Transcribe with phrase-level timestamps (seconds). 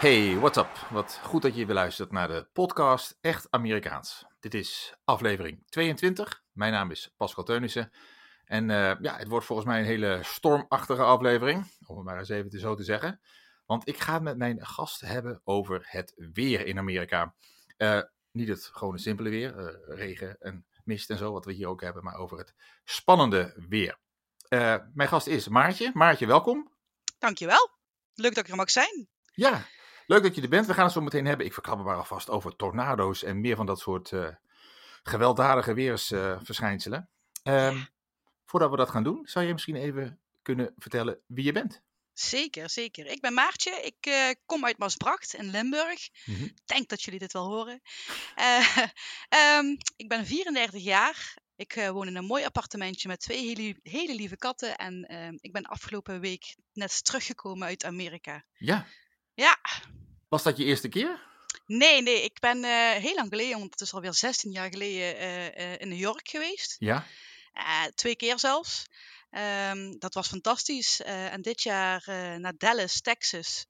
[0.00, 0.86] Hey, what's up?
[0.90, 4.24] Wat goed dat je weer luistert naar de podcast Echt Amerikaans.
[4.38, 6.42] Dit is aflevering 22.
[6.52, 7.92] Mijn naam is Pascal Teunissen.
[8.44, 12.28] En eh, ja, het wordt volgens mij een hele stormachtige aflevering, om het maar eens
[12.28, 13.20] even zo te zeggen.
[13.66, 17.34] Want ik ga het met mijn gast hebben over het weer in Amerika.
[17.76, 21.68] Eh, niet het gewone simpele weer, eh, regen en mist en zo, wat we hier
[21.68, 23.98] ook hebben, maar over het spannende weer.
[24.94, 25.90] mijn gast is Maartje.
[25.94, 26.72] Maartje, welkom.
[27.18, 27.70] Dankjewel.
[28.14, 29.08] Leuk dat ik er mag zijn.
[29.32, 29.66] Ja,
[30.10, 30.66] Leuk dat je er bent.
[30.66, 31.46] We gaan het zo meteen hebben.
[31.46, 34.28] Ik verklap maar alvast over tornado's en meer van dat soort uh,
[35.02, 37.08] gewelddadige weersverschijnselen.
[37.44, 37.84] Uh,
[38.44, 41.82] voordat we dat gaan doen, zou je misschien even kunnen vertellen wie je bent?
[42.12, 43.06] Zeker, zeker.
[43.06, 43.70] Ik ben Maartje.
[43.70, 46.04] Ik uh, kom uit Maasbracht in Limburg.
[46.04, 46.54] Ik mm -hmm.
[46.64, 47.80] denk dat jullie dit wel horen.
[48.36, 48.76] Uh,
[49.58, 51.34] um, ik ben 34 jaar.
[51.56, 54.76] Ik uh, woon in een mooi appartementje met twee hele, hele lieve katten.
[54.76, 58.44] En ehm, ik ben afgelopen week net teruggekomen uit Amerika.
[58.52, 58.86] Ja.
[59.40, 59.58] Ja.
[60.28, 61.20] Was dat je eerste keer?
[61.66, 62.22] Nee, nee.
[62.22, 65.78] Ik ben uh, heel lang geleden, want het is alweer 16 jaar geleden, uh, uh,
[65.78, 66.76] in New York geweest.
[66.78, 67.04] Ja.
[67.94, 68.86] twee keer zelfs.
[69.70, 71.00] Um, dat was fantastisch.
[71.00, 72.02] en dit jaar
[72.38, 73.66] naar Dallas, Texas.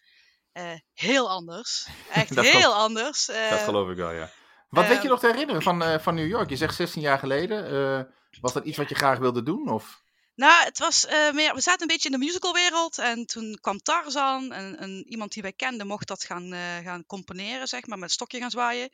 [0.95, 1.87] heel anders.
[2.13, 3.27] Echt heel anders.
[3.27, 4.31] dat geloof ik wel, ja.
[4.69, 6.49] Wat weet je nog te herinneren van, van New York?
[6.49, 8.13] Je zegt 16 jaar geleden.
[8.41, 9.69] was dat iets wat je graag wilde doen?
[9.69, 10.03] Of?
[10.35, 13.79] Nou, het was uh, meer, we zaten een beetje in de musicalwereld en toen kwam
[13.79, 17.99] Tarzan en, en iemand die wij kenden mocht dat gaan, uh, gaan componeren, zeg maar,
[17.99, 18.91] met een stokje gaan zwaaien.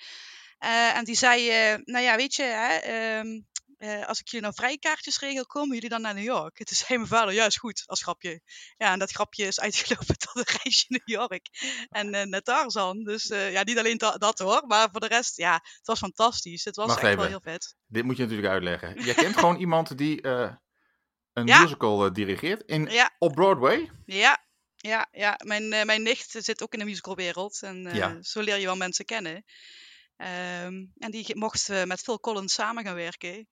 [0.65, 1.49] Uh, en die zei,
[1.85, 3.47] nou ja, weet je, hè, um,
[4.07, 6.59] als ik jullie nou vrijkaartjes regel, komen jullie dan naar New York?
[6.59, 8.41] En toen zei mijn vader, ja, is goed, als grapje.
[8.77, 11.49] Ja, en dat grapje is uitgelopen tot een reisje New York
[11.89, 13.05] en naar Tarzan.
[13.05, 16.65] Dus ja, niet alleen dat hoor, maar voor de rest, ja, het was fantastisch.
[16.65, 17.17] Het was echt even.
[17.17, 17.75] wel heel vet.
[17.87, 19.05] Dit moet je natuurlijk uitleggen.
[19.05, 20.21] Je kent gewoon iemand die
[21.37, 21.63] een ja.
[21.63, 23.11] musical uh, dirigeert in, ja.
[23.19, 23.91] op Broadway.
[24.05, 24.45] Ja,
[24.77, 25.39] ja, ja.
[25.45, 28.17] Mijn, uh, mijn nicht zit ook in de musicalwereld en ja.
[28.23, 29.35] zo leer je wel mensen kennen.
[29.35, 33.49] Um, en die mocht met Phil Collins samen gaan werken.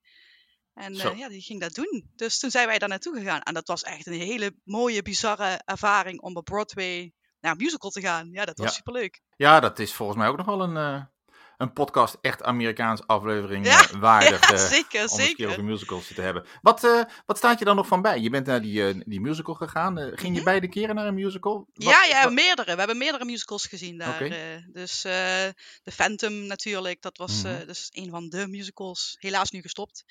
[0.74, 2.10] En ja, die ging dat doen.
[2.16, 3.40] Dus toen zijn wij daar naartoe gegaan.
[3.40, 7.90] En dat was echt een hele mooie, bizarre ervaring om op Broadway naar een musical
[7.90, 8.28] te gaan.
[8.30, 8.72] Ja, dat was ja.
[8.72, 9.20] superleuk.
[9.36, 11.08] Ja, dat is volgens mij ook nog wel een,
[11.56, 14.50] een podcast echt Amerikaans aflevering ja, waardig.
[14.50, 15.28] Ja, zeker, om zeker.
[15.28, 16.44] een keer over musicals te hebben.
[16.62, 18.20] Wat, uh, wat staat je dan nog van bij?
[18.20, 19.98] Je bent naar die, uh, die musical gegaan.
[19.98, 20.44] Uh, ging je mm -hmm.
[20.44, 21.68] beide keren naar een musical?
[21.72, 22.32] Wat, ja, ja, wat...
[22.32, 22.72] meerdere.
[22.72, 24.14] We hebben meerdere musicals gezien daar.
[24.14, 24.64] Okay.
[24.72, 27.02] dus The Phantom natuurlijk.
[27.02, 27.66] Dat was mm -hmm.
[27.66, 29.16] dus een van de musicals.
[29.18, 30.04] Helaas nu gestopt.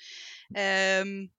[0.98, 1.32] Um,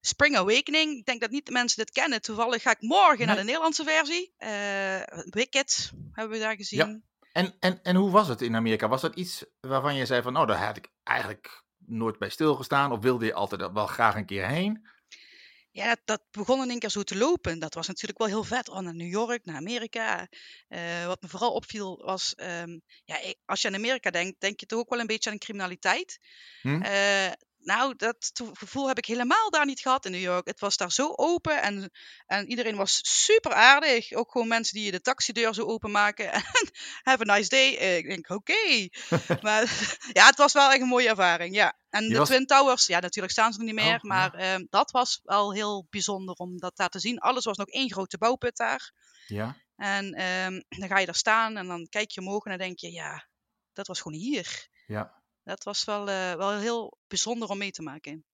[0.00, 0.98] Spring Awakening.
[0.98, 2.22] Ik denk dat niet de mensen dit kennen.
[2.22, 3.26] Toevallig ga ik morgen nee.
[3.26, 4.32] naar de Nederlandse versie.
[5.30, 6.78] Wicked hebben we daar gezien.
[6.78, 7.07] Ja.
[7.38, 8.88] En, en, en hoe was het in Amerika?
[8.88, 12.92] Was dat iets waarvan je zei van, oh, daar had ik eigenlijk nooit bij stilgestaan?
[12.92, 14.88] Of wilde je altijd wel graag een keer heen?
[15.70, 17.58] Ja, dat, begon in één keer zo te lopen.
[17.58, 18.68] Dat was natuurlijk wel heel vet.
[18.68, 20.28] Oh, naar New York, naar Amerika.
[20.68, 24.66] Uh, wat me vooral opviel was, um, ja, als je aan Amerika denkt, denk je
[24.66, 26.18] toch ook wel een beetje aan criminaliteit.
[26.62, 26.82] Hm?
[26.82, 30.46] Uh, nou, dat gevoel heb ik helemaal daar niet gehad in New York.
[30.46, 31.90] Het was daar zo open en,
[32.26, 34.12] en iedereen was super aardig.
[34.12, 36.32] Ook gewoon mensen die de taxideur zo openmaken.
[36.32, 36.42] En
[37.02, 37.68] have a nice day.
[37.70, 38.52] Ik denk, oké.
[38.52, 38.90] Okay.
[39.42, 39.62] maar
[40.12, 41.76] ja, het was wel echt een mooie ervaring, ja.
[41.90, 43.84] En Je de was- Twin Towers, ja, natuurlijk staan ze er niet meer.
[43.84, 43.98] Oh, ja.
[44.02, 47.18] maar ehm, dat was wel heel bijzonder om dat daar te zien.
[47.18, 48.92] Alles was nog één grote bouwput daar.
[49.26, 52.58] Ja, En ehm, dan ga je daar staan en dan kijk je omhoog en dan
[52.66, 53.28] denk je, ja,
[53.72, 54.68] dat was gewoon hier.
[54.86, 55.16] ja.
[55.48, 58.24] Dat was wel, eh, wel heel bijzonder om mee te maken.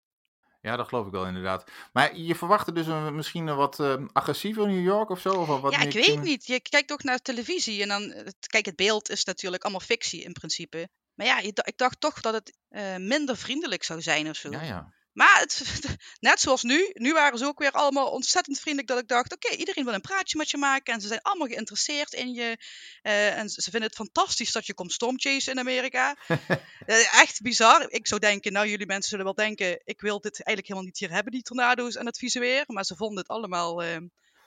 [0.61, 1.71] Ja, dat geloof ik wel inderdaad.
[1.93, 5.31] Maar je verwachtte dus een, misschien een wat eh, agressiever New York of zo?
[5.31, 6.47] Of wat ja, ik weet niet.
[6.47, 10.23] Je kijkt toch naar televisie en dan, het- kijk, het beeld is natuurlijk allemaal fictie
[10.23, 10.89] in principe.
[11.15, 14.51] Maar ja, ik dacht toch dat het eh, minder vriendelijk zou zijn of zo.
[14.51, 14.93] Ja, ja.
[15.15, 15.63] Maar het,
[16.21, 19.55] net zoals nu, nu waren ze ook weer allemaal ontzettend vriendelijk dat ik dacht, oké,
[19.55, 22.59] iedereen wil een praatje met je maken en ze zijn allemaal geïnteresseerd in je.
[23.03, 26.17] Eh, en ze vinden het fantastisch dat je komt stormchasen in Amerika.
[26.87, 27.87] Eh, echt bizar.
[27.89, 30.99] Ik zou denken, nou jullie mensen zullen wel denken, ik wil dit eigenlijk helemaal niet
[30.99, 32.65] hier hebben, die tornado's en het weer.
[32.67, 33.97] Maar ze vonden het allemaal, eh,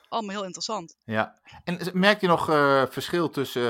[0.09, 0.95] allemaal heel interessant.
[1.05, 3.61] Ja, en merk je nog eh, verschil tussen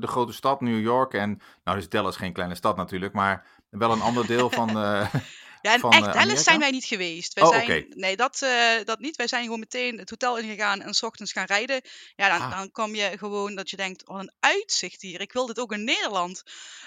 [0.00, 3.92] de grote stad New York en, nou is Dallas geen kleine stad natuurlijk, maar wel
[3.92, 4.68] een ander deel van,
[5.64, 6.42] Ja, en van, echt eh, Dallas Amerika?
[6.42, 7.32] zijn wij niet geweest.
[7.34, 7.86] Wij Oh, zijn.
[7.88, 9.16] Nee, dat, eh, dat niet.
[9.16, 11.80] Wij zijn gewoon meteen het hotel ingegaan en s ochtends gaan rijden.
[12.16, 12.58] Ja, dan, Ah.
[12.58, 15.20] dan kom je gewoon dat je denkt, wat een uitzicht hier.
[15.20, 16.42] Ik wil dit ook in Nederland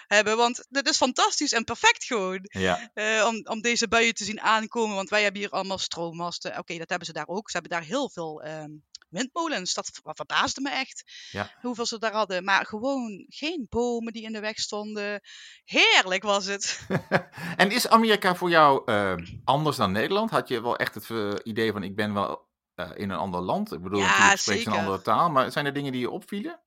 [0.07, 2.39] hebben, want dit is fantastisch en perfect gewoon.
[2.41, 4.95] Ja, eh, om, om deze buien te zien aankomen.
[4.95, 6.57] Want wij hebben hier allemaal stroommasten.
[6.57, 7.49] Oké, dat hebben ze daar ook.
[7.49, 8.71] Ze hebben daar heel veel ehm,
[9.09, 9.73] windmolens.
[9.73, 11.03] Dat ver- verbaasde me echt.
[11.31, 11.51] Ja.
[11.61, 12.43] Hoeveel ze daar hadden.
[12.43, 15.21] Maar gewoon geen bomen die in de weg stonden.
[15.63, 16.87] Heerlijk was het.
[17.57, 20.29] en is Amerika voor jou eh, anders dan Nederland?
[20.29, 23.41] Had je wel echt het eh, idee van ik ben wel eh, in een ander
[23.41, 23.73] land?
[23.73, 26.59] Ik bedoel, Ja, natuurlijk spreekt een andere taal, maar zijn er dingen die je opvielen?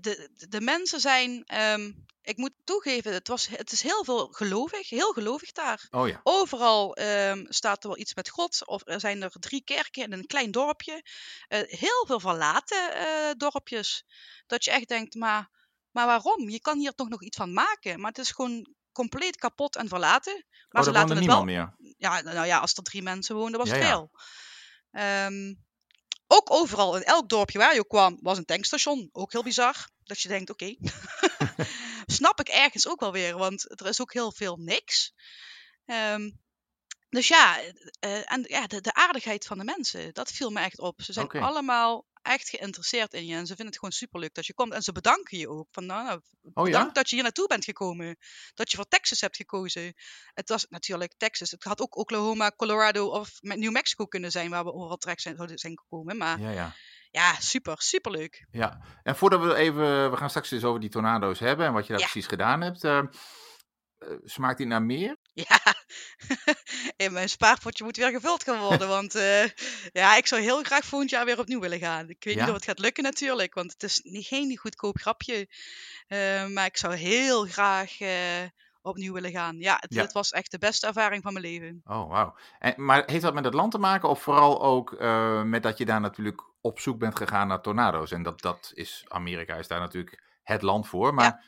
[0.00, 1.92] De, de, mensen zijn, ehm,
[2.22, 5.86] ik moet toegeven, het, was, het is heel veel gelovig, heel gelovig daar.
[5.90, 9.64] Oh ja, Overal ehm, staat er wel iets met God, of er zijn er drie
[9.64, 11.04] kerken in een klein dorpje.
[11.48, 14.04] Eh, heel veel verlaten eh, dorpjes.
[14.46, 15.50] Dat je echt denkt, maar,
[15.90, 16.48] maar waarom?
[16.48, 18.00] Je kan hier toch nog iets van maken.
[18.00, 20.44] Maar het is gewoon compleet kapot en verlaten.
[20.68, 21.54] Maar oh, ze laten het niemand wel.
[21.54, 21.94] meer.
[21.98, 23.90] Ja, nou ja, als er drie mensen woonden, was Ja, het ja.
[23.90, 24.10] veel.
[26.26, 29.08] Ook overal, in elk dorpje waar je kwam, was een tankstation.
[29.12, 29.88] Ook heel bizar.
[30.04, 30.74] Dat je denkt, oké.
[32.06, 35.14] Snap ik ergens ook wel weer, want er is ook heel veel niks.
[35.84, 36.30] Ehm,
[37.08, 37.58] dus ja,
[38.00, 41.02] eh, en ja de, de aardigheid van de mensen, dat viel me echt op.
[41.02, 44.54] Ze zijn allemaal echt geïnteresseerd in je en ze vinden het gewoon superleuk dat je
[44.54, 44.72] komt.
[44.72, 45.68] En ze bedanken je ook.
[45.70, 46.20] Van, nou, nou,
[46.54, 46.90] Oh ja?
[46.92, 48.16] dat je hier naartoe bent gekomen.
[48.54, 49.94] Dat je voor Texas hebt gekozen.
[50.34, 51.50] Het was natuurlijk Texas.
[51.50, 55.36] Het had ook Oklahoma, Colorado of New Mexico kunnen zijn waar we overal terecht zijn,
[55.36, 56.16] zouden zijn gekomen.
[56.16, 56.74] Maar Ja, ja.
[57.10, 58.46] ja, super, super leuk.
[58.50, 61.86] Ja, en voordat we even, we gaan straks eens over die tornado's hebben en wat
[61.86, 62.06] je daar Ja.
[62.08, 62.84] precies gedaan hebt.
[62.84, 63.06] eh, eh,
[64.24, 65.15] smaakt die naar meer?
[65.48, 65.74] Ja,
[66.96, 68.88] en mijn spaarpotje moet weer gevuld gaan worden.
[68.88, 69.44] Want eh,
[69.92, 72.08] ja, ik zou heel graag volgend jaar weer opnieuw willen gaan.
[72.08, 72.40] Ik weet Ja?
[72.40, 75.48] niet of het gaat lukken natuurlijk, want het is niet, geen goedkoop grapje.
[76.06, 78.42] Eh, maar ik zou heel graag eh,
[78.82, 79.58] opnieuw willen gaan.
[79.58, 80.02] Ja, het, Ja.
[80.02, 81.80] het was echt de beste ervaring van mijn leven.
[81.84, 82.36] Oh, wauw.
[82.58, 85.00] En, maar heeft dat met het land te maken of vooral ook
[85.44, 88.10] met dat je daar natuurlijk op zoek bent gegaan naar tornado's?
[88.12, 91.44] En dat, dat is, Amerika is daar natuurlijk het land voor, maar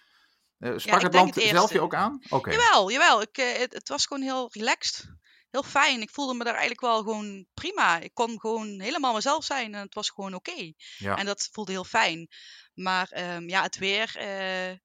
[0.58, 2.22] eh, sprak ik het land het zelf je ook aan?
[2.30, 3.22] Jawel, jawel.
[3.22, 5.16] Ik, eh, het, het was gewoon heel relaxed.
[5.50, 6.00] Heel fijn.
[6.00, 7.98] Ik voelde me daar eigenlijk wel gewoon prima.
[7.98, 10.72] Ik kon gewoon helemaal mezelf zijn en het was gewoon oké.
[10.96, 11.16] ja.
[11.16, 12.28] En dat voelde heel fijn.
[12.74, 14.76] Maar ehm, ja, het weer eh,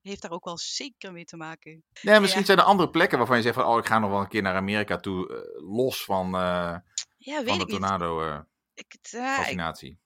[0.00, 1.84] heeft daar ook wel zeker mee te maken.
[2.02, 2.46] Nee, misschien ja.
[2.46, 4.42] zijn er andere plekken waarvan je zegt van, oh, ik ga nog wel een keer
[4.42, 6.82] naar Amerika toe, los van, Ja,
[7.26, 8.40] weet van de ik tornado-fascinatie.
[8.74, 9.56] Ik, het, ja, ik,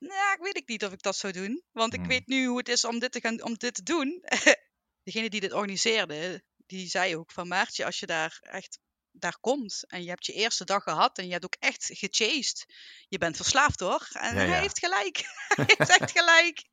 [0.09, 1.63] nou, ik weet ik niet of ik dat zou doen.
[1.73, 2.09] Want ik Hmm.
[2.09, 4.23] weet nu hoe het is om dit te, gaan, om dit te doen.
[5.07, 8.79] Degene die dit organiseerde, die zei ook van Maartje, als je daar echt
[9.11, 12.67] daar komt en je hebt je eerste dag gehad en je hebt ook echt gechased,
[13.09, 14.09] je bent verslaafd hoor.
[14.13, 15.17] En Ja, hij heeft gelijk.
[15.57, 16.69] hij heeft echt gelijk.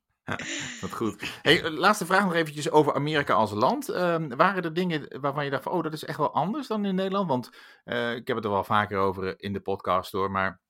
[0.80, 1.38] Wat goed.
[1.42, 3.88] Hey, eh, laatste vraag nog eventjes over Amerika als land.
[3.88, 6.84] Ehm, waren er dingen waarvan je dacht van, oh, dat is echt wel anders dan
[6.84, 7.28] in Nederland?
[7.28, 7.50] Want
[7.84, 10.60] eh, ik heb het er wel vaker over in de podcast hoor, maar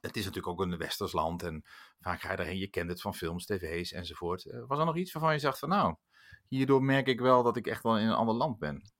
[0.00, 1.64] het is natuurlijk ook een westers land en
[2.00, 4.50] vaak ga je daarheen, je kent het van films, tv's enzovoort.
[4.50, 5.96] Eh, was er nog iets waarvan je zegt van, nou,
[6.56, 8.92] hierdoor merk ik wel dat ik echt wel in een ander land ben?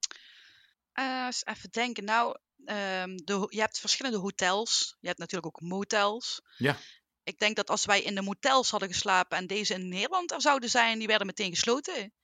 [0.93, 2.05] Eens even denken.
[2.05, 4.97] Nou, ehm, de, je hebt verschillende hotels.
[5.01, 6.43] Je hebt natuurlijk ook motels.
[6.57, 6.77] Ja.
[7.25, 10.41] Ik denk dat als wij in de motels hadden geslapen en deze in Nederland er
[10.41, 12.13] zouden zijn, die werden meteen gesloten.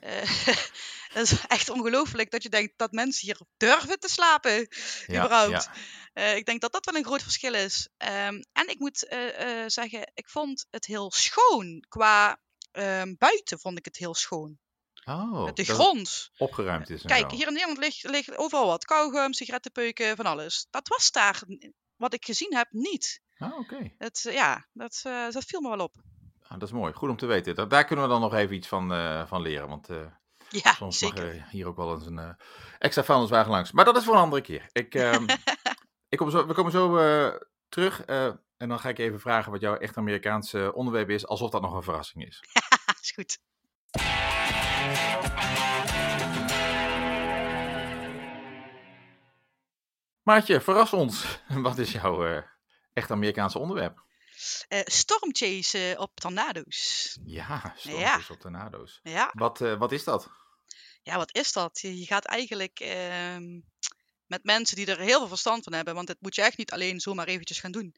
[0.00, 0.46] Eh,
[1.14, 4.68] dat is echt ongelooflijk dat je denkt dat mensen hier durven te slapen.
[5.08, 5.70] überhaupt.
[6.12, 7.88] Eh, ik denk dat dat wel een groot verschil is.
[7.96, 8.98] Ehm, en ik moet
[9.66, 11.84] zeggen, ik vond het heel schoon.
[11.88, 12.38] Qua
[12.74, 14.58] ehm, buiten vond ik het heel schoon.
[15.04, 16.30] Oh, de grond.
[16.38, 17.36] opgeruimd is Kijk, zo.
[17.36, 18.84] hier in Nederland ligt, ligt overal wat.
[18.84, 20.66] Kauwgum, sigarettenpeuken, van alles.
[20.70, 21.42] Dat was daar,
[21.96, 23.20] wat ik gezien heb, niet.
[23.38, 23.94] Ah, oké.
[23.98, 25.94] Het, eh, ja, dat, eh, dat viel me wel op.
[26.42, 26.92] Ah, dat is mooi.
[26.92, 27.54] Goed om te weten.
[27.54, 29.68] Da- daar kunnen we dan nog even iets van, eh, van leren.
[29.68, 29.88] Want
[30.48, 31.46] Ja, soms zeker.
[31.50, 32.36] hier ook wel eens een
[32.78, 33.72] extra vuilniswagen langs.
[33.72, 34.68] Maar dat is voor een andere keer.
[34.72, 35.26] Ik, ehm,
[36.08, 36.96] ik kom zo, we komen zo
[37.68, 38.04] terug.
[38.64, 41.26] Eh, en dan ga ik even vragen wat jouw echt Amerikaanse onderwerp is.
[41.26, 42.42] Alsof dat nog een verrassing is.
[43.02, 43.38] is goed.
[50.22, 51.38] Maartje, verras ons.
[51.66, 52.42] Wat is jouw eh,
[52.92, 54.02] echt Amerikaanse onderwerp?
[54.68, 57.18] Eh stormchase op tornado's.
[57.24, 58.34] Ja, stormpjes Ja.
[58.34, 59.00] op tornado's.
[59.02, 59.30] Ja.
[59.34, 60.28] Wat, eh, wat is dat?
[61.02, 61.80] ja, wat is dat?
[61.80, 63.60] Je, je gaat eigenlijk ehm,
[64.26, 66.70] met mensen die er heel veel verstand van hebben, want dit moet je echt niet
[66.72, 67.94] alleen zomaar eventjes gaan doen,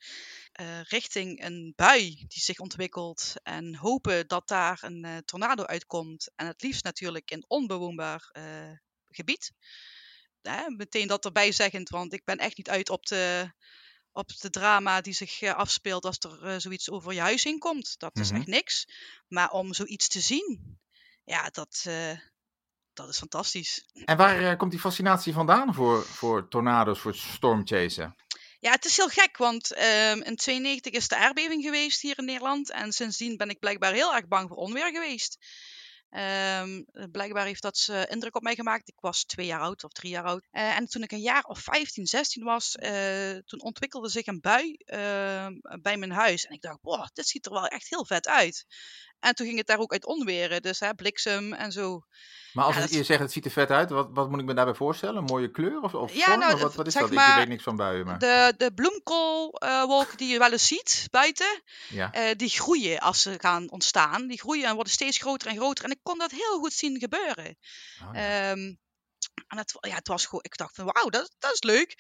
[0.52, 6.30] eh, richting een bui die zich ontwikkelt en hopen dat daar een eh, tornado uitkomt.
[6.36, 8.70] En het liefst natuurlijk in onbewoonbaar eh,
[9.10, 9.52] gebied.
[10.66, 13.52] Meteen dat erbij zeggend, want ik ben echt niet uit op de,
[14.12, 17.98] op de drama die zich afspeelt als er zoiets over je huis heen komt.
[17.98, 18.38] Dat is Mhm.
[18.38, 18.86] echt niks.
[19.28, 20.78] Maar om zoiets te zien,
[21.24, 21.84] ja, dat,
[22.96, 23.84] dat is fantastisch.
[24.04, 28.16] En waar eh, komt die fascinatie vandaan voor, voor tornado's, voor stormchasen?
[28.60, 32.24] Ja, het is heel gek, want ehm, in 92 is de aardbeving geweest hier in
[32.24, 32.70] Nederland.
[32.70, 35.38] En sindsdien ben ik blijkbaar heel erg bang voor onweer geweest.
[36.10, 38.88] Ehm, blijkbaar heeft dat uh, indruk op mij gemaakt.
[38.88, 40.46] Ik was twee jaar oud of drie jaar oud.
[40.52, 44.40] Uh, en toen ik een jaar of 15, 16 was, uh, toen ontwikkelde zich een
[44.40, 46.44] bui ehm, bij mijn huis.
[46.44, 48.66] En ik dacht, wow, dit ziet er wel echt heel vet uit.
[49.20, 52.00] En toen ging het daar ook uit onweren, dus hè, bliksem en zo.
[52.52, 54.54] Maar als ja, je zegt het ziet er vet uit, wat, wat moet ik me
[54.54, 55.16] daarbij voorstellen?
[55.16, 56.38] Een mooie kleur of, of ja, vorm?
[56.38, 57.10] Nou, wat, wat is dat?
[57.10, 58.06] Maar, ik weet niks van buien.
[58.06, 58.18] Maar...
[58.18, 62.14] De, de bloemkoolwolken die je wel eens ziet buiten, ja.
[62.14, 64.26] uh, die groeien als ze gaan ontstaan.
[64.26, 65.84] Die groeien en worden steeds groter en groter.
[65.84, 67.56] En ik kon dat heel goed zien gebeuren.
[68.02, 68.50] Oh, ja.
[68.50, 68.78] um,
[69.46, 71.94] en het, ja, het was gewoon, ik dacht van wauw, dat, dat is leuk.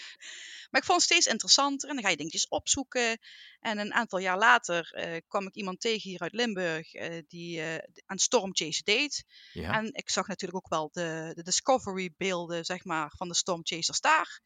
[0.70, 3.18] Maar ik vond het steeds interessanter en dan ga je dingetjes opzoeken.
[3.60, 7.58] En een aantal jaar later uh, kwam ik iemand tegen hier uit Limburg uh, die
[7.60, 7.74] uh,
[8.06, 9.24] aan Stormchase deed.
[9.52, 9.72] Ja.
[9.72, 14.00] En ik zag natuurlijk ook wel de, de Discovery beelden zeg maar, van de Stormchasers
[14.00, 14.40] daar.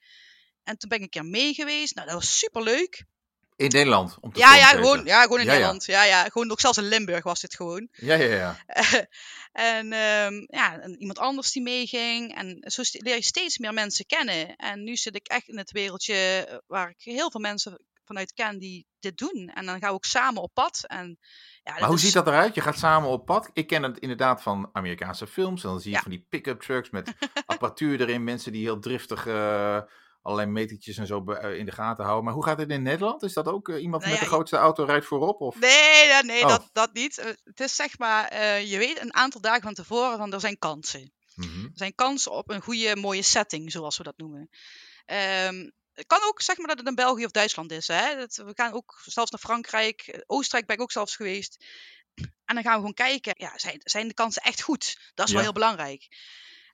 [0.62, 1.94] En toen ben ik een keer mee geweest.
[1.94, 3.04] Nou, dat was super leuk.
[3.60, 4.16] In Nederland?
[4.20, 5.50] Om te ja, ja, gewoon, ja, gewoon in Ja.
[5.52, 5.84] Nederland.
[5.84, 6.04] Ja.
[6.04, 7.88] Ja, gewoon ook zelfs in Limburg was dit gewoon.
[7.92, 8.56] Ja, ja, ja.
[9.52, 12.36] en um, ja, en iemand anders die meeging.
[12.36, 14.56] En zo leer je steeds meer mensen kennen.
[14.56, 16.14] En nu zit ik echt in het wereldje
[16.48, 19.50] eh, waar ik heel veel mensen vanuit ken die dit doen.
[19.54, 20.84] En dan gaan we ook samen op pad.
[20.86, 21.18] En,
[21.62, 22.02] ja, Maar hoe is...
[22.02, 22.54] ziet dat eruit?
[22.54, 23.50] Je gaat samen op pad.
[23.52, 25.62] Ik ken het inderdaad van Amerikaanse films.
[25.62, 26.02] En dan zie je Ja.
[26.02, 27.12] van die pick-up trucks met
[27.46, 28.24] apparatuur erin.
[28.24, 29.80] Mensen die heel driftig uh,
[30.22, 32.24] allerlei metertjes en zo uh, in de gaten houden.
[32.24, 33.22] Maar hoe gaat het in Nederland?
[33.22, 35.40] Is dat ook uh, iemand Nou met de grootste auto rijdt voorop?
[35.40, 35.58] Of?
[35.58, 36.48] Nee, nee, nee Oh.
[36.48, 37.18] dat, dat niet.
[37.18, 40.40] Uh, Het is zeg maar, uh, je weet een aantal dagen van tevoren van er
[40.40, 41.12] zijn kansen.
[41.34, 41.64] Mhm.
[41.64, 44.50] Er zijn kansen op een goede, mooie setting, zoals we dat noemen.
[45.46, 47.88] Um, het kan ook zeg maar dat het in België of Duitsland is.
[47.88, 48.16] Hè?
[48.16, 51.64] Dat, we gaan ook zelfs naar Frankrijk, eh, Oostenrijk ben ik ook zelfs geweest.
[52.44, 55.10] En dan gaan we gewoon kijken, ja, zijn, zijn de kansen echt goed?
[55.14, 56.08] Dat is wel heel belangrijk.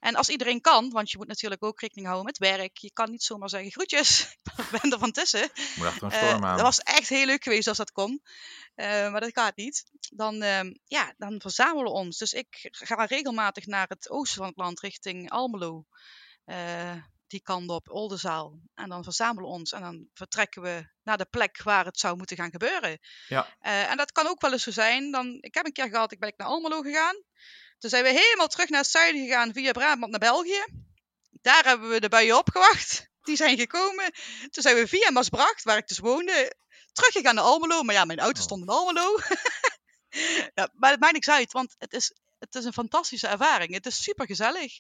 [0.07, 2.77] En als iedereen kan, want je moet natuurlijk ook rekening houden met werk.
[2.77, 5.51] Je kan niet zomaar zeggen groetjes, ik ben er van tussen.
[5.77, 6.57] Moet achter een Eh, storm aan.
[6.57, 8.23] dat was echt heel leuk geweest als dat kon.
[8.75, 9.85] Eh, maar dat gaat niet.
[10.15, 12.19] Dan, ehm, ja, dan verzamelen we ons.
[12.19, 15.85] Dus ik ga regelmatig naar het oosten van het land, richting Almelo.
[16.45, 16.95] Eh,
[17.27, 18.59] die kant op, Oldenzaal.
[18.75, 22.17] En dan verzamelen we ons en dan vertrekken we naar de plek waar het zou
[22.17, 22.99] moeten gaan gebeuren.
[23.29, 23.57] Ja.
[23.61, 25.11] En dat kan ook wel eens zo zijn.
[25.11, 27.17] Dan, ik heb een keer gehad, ik ben ik naar Almelo gegaan.
[27.79, 30.65] Toen zijn we helemaal terug naar het zuiden gegaan via Brabant naar België.
[31.31, 33.09] Daar hebben we de buien opgewacht.
[33.23, 34.13] Die zijn gekomen.
[34.51, 36.57] Toen zijn we via Maasbracht, waar ik dus woonde,
[36.93, 37.83] teruggegaan naar Almelo.
[37.83, 38.45] Maar ja, mijn auto Oh.
[38.45, 39.19] stond in Almelo.
[40.55, 42.13] ja, maar het maakt niks uit, want het is,
[42.57, 43.75] is een fantastische ervaring.
[43.75, 44.79] Het is super gezellig.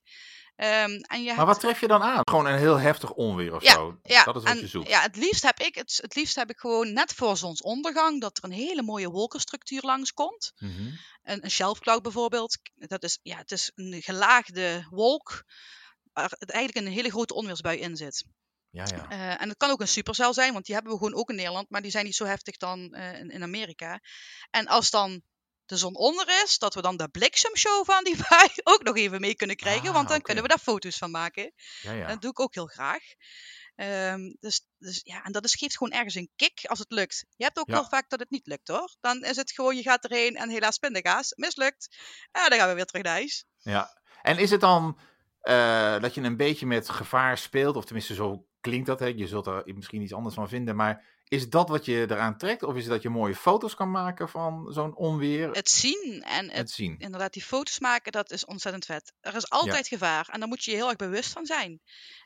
[0.56, 2.21] en je Maar wat tref je dan aan?
[2.25, 3.99] Gewoon een heel heftig onweer of Ja, zo?
[4.02, 4.88] ja, dat is wat en, je zoekt.
[4.88, 8.38] Ja, het liefst heb ik het, het liefst heb ik gewoon net voor zonsondergang dat
[8.38, 10.52] er een hele mooie wolkenstructuur langskomt.
[10.59, 10.90] Mhm.
[11.23, 12.59] Een, een shelf cloud bijvoorbeeld.
[12.75, 15.45] Dat is, ja, het is een gelaagde wolk
[16.12, 18.25] waar het eigenlijk een hele grote onweersbui in zit.
[18.71, 19.09] Ja, ja.
[19.09, 21.37] Eh, en het kan ook een supercel zijn, want die hebben we gewoon ook in
[21.37, 24.00] Nederland, maar die zijn niet zo heftig dan eh, in, in Amerika.
[24.50, 25.23] En als dan
[25.66, 29.20] de zon onder is, dat we dan de bliksemshow van die bui ook nog even
[29.20, 31.52] mee kunnen krijgen, Ah, want dan kunnen we daar foto's van maken.
[31.82, 32.06] ja, ja.
[32.06, 33.02] Dat doe ik ook heel graag.
[33.75, 37.25] Ehm, dus, dus ja, en dat is, geeft gewoon ergens een kick als het lukt.
[37.37, 37.73] Je hebt ook Ja.
[37.75, 38.96] wel vaak dat het niet lukt hoor.
[39.00, 41.96] Dan is het gewoon, je gaat erheen en helaas pindakaas, mislukt.
[42.32, 43.44] Ja, dan gaan we weer terug naar huis.
[43.62, 44.00] Ja.
[44.23, 44.99] En is het dan
[45.40, 47.76] eh, dat je een beetje met gevaar speelt?
[47.76, 49.00] Of tenminste, zo klinkt dat.
[49.00, 49.06] Hè?
[49.06, 50.76] Je zult er misschien iets anders van vinden.
[50.76, 52.62] Maar is dat wat je eraan trekt?
[52.62, 55.50] Of is het dat je mooie foto's kan maken van zo'n onweer?
[55.50, 56.99] Het zien en het, Het zien.
[56.99, 59.12] inderdaad die foto's maken, dat is ontzettend vet.
[59.21, 61.80] Er is altijd gevaar en daar moet je je heel erg bewust van zijn.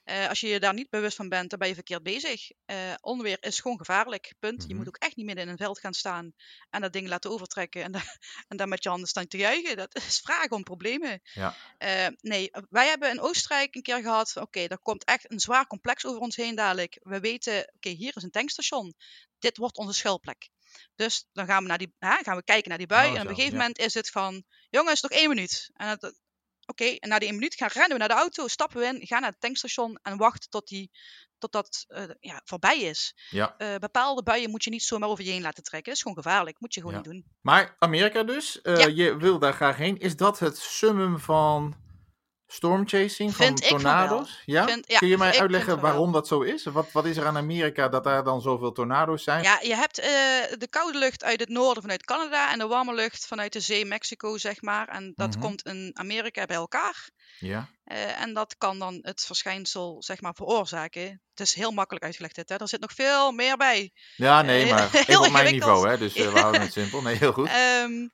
[0.05, 2.51] Eh, als je je daar niet bewust van bent, dan ben je verkeerd bezig.
[2.65, 4.63] Eh, onweer is gewoon gevaarlijk, punt.
[4.63, 4.77] Je Mhm.
[4.77, 6.33] moet ook echt niet midden in een veld gaan staan
[6.71, 8.03] en dat ding laten overtrekken en, da-
[8.49, 9.77] en dan met je handen staan te juichen.
[9.77, 11.21] Dat is vragen om problemen.
[11.23, 11.55] Ja.
[11.79, 15.67] Eh, nee, wij hebben in Oostenrijk een keer gehad, oké, er komt echt een zwaar
[15.67, 16.99] complex over ons heen dadelijk.
[17.03, 18.90] We weten, oké, hier is een tankstation.
[19.39, 20.49] Dit wordt onze schuilplek.
[20.95, 23.11] Dus dan gaan we, naar die, hè, gaan we kijken naar die bui.
[23.11, 23.59] Oh, en op een gegeven ja.
[23.59, 25.71] moment is het van, jongens, nog één minuut.
[25.75, 25.99] En
[26.71, 29.07] Oké, en na die één minuut gaan rennen we naar de auto, stappen we in,
[29.07, 30.91] gaan naar het tankstation en wachten tot, die,
[31.39, 33.15] tot dat eh, ja, voorbij is.
[33.31, 33.55] ja.
[33.57, 35.89] Eh, bepaalde buien moet je niet zomaar over je heen laten trekken.
[35.89, 37.03] Dat is gewoon gevaarlijk, moet je gewoon Ja.
[37.03, 37.25] niet doen.
[37.41, 39.99] Maar Amerika dus, eh, je wil daar graag heen.
[39.99, 41.75] Is dat het summum van
[42.53, 44.43] stormchasing, van Vind tornado's?
[44.45, 44.67] Ja?
[44.67, 46.65] Vind- ja, Kun je mij uitleggen waarom dat zo is?
[46.65, 49.43] Wat, wat is er aan Amerika dat daar dan zoveel tornado's zijn?
[49.43, 50.09] Ja, je hebt eh,
[50.59, 53.85] de koude lucht uit het noorden vanuit Canada en de warme lucht vanuit de zee
[53.85, 54.89] Mexico, zeg maar.
[54.89, 55.41] En dat Mhm.
[55.41, 57.11] komt in Amerika bij elkaar.
[57.39, 57.69] Ja.
[57.85, 61.03] Eh, en dat kan dan het verschijnsel, zeg maar, veroorzaken.
[61.31, 62.57] Het is heel makkelijk uitgelegd dit, hè.
[62.57, 63.93] Er zit nog veel meer bij.
[64.17, 67.03] Ja, nee, Eh, maar heel op mijn niveau, hè, dus we houden het simpel.
[67.03, 67.49] Nee, heel goed.
[67.49, 68.09] Ehm,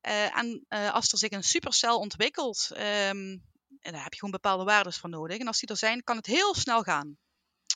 [0.00, 3.36] eh, en als er zich een supercel ontwikkelt, ehm,
[3.80, 5.38] En daar heb je gewoon bepaalde waarden voor nodig.
[5.38, 7.18] En als die er zijn, kan het heel snel gaan.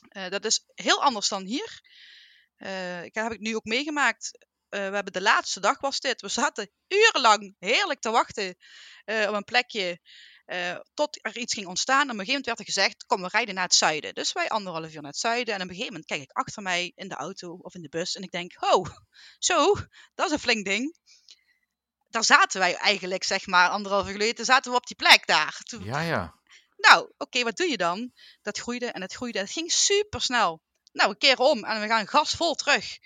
[0.07, 1.81] Eh, dat is heel anders dan hier.
[2.57, 4.31] Uh, ik heb ik nu ook meegemaakt.
[4.37, 6.21] Uh, we hebben de laatste dag was dit.
[6.21, 8.49] We zaten urenlang heerlijk te wachten
[9.05, 9.99] op een plekje.
[10.93, 12.01] tot er iets ging ontstaan.
[12.01, 14.13] En op een gegeven moment werd er gezegd: Kom, we rijden naar het zuiden.
[14.13, 15.53] Dus wij anderhalf uur naar het zuiden.
[15.53, 17.89] En op een gegeven moment kijk ik achter mij in de auto of in de
[17.89, 18.15] bus.
[18.15, 18.85] En ik denk: Oh,
[19.39, 19.73] zo,
[20.15, 20.99] dat is een flink ding
[22.11, 25.59] daar zaten wij eigenlijk, zeg maar, anderhalf uur geleden, zaten we op die plek daar.
[25.63, 26.39] Toen, ja, ja.
[26.77, 28.11] Nou, oké, wat doe je dan?
[28.41, 29.39] Dat groeide en het groeide.
[29.39, 30.61] Het ging super snel.
[30.91, 32.97] Nou, een keer om en we gaan gasvol terug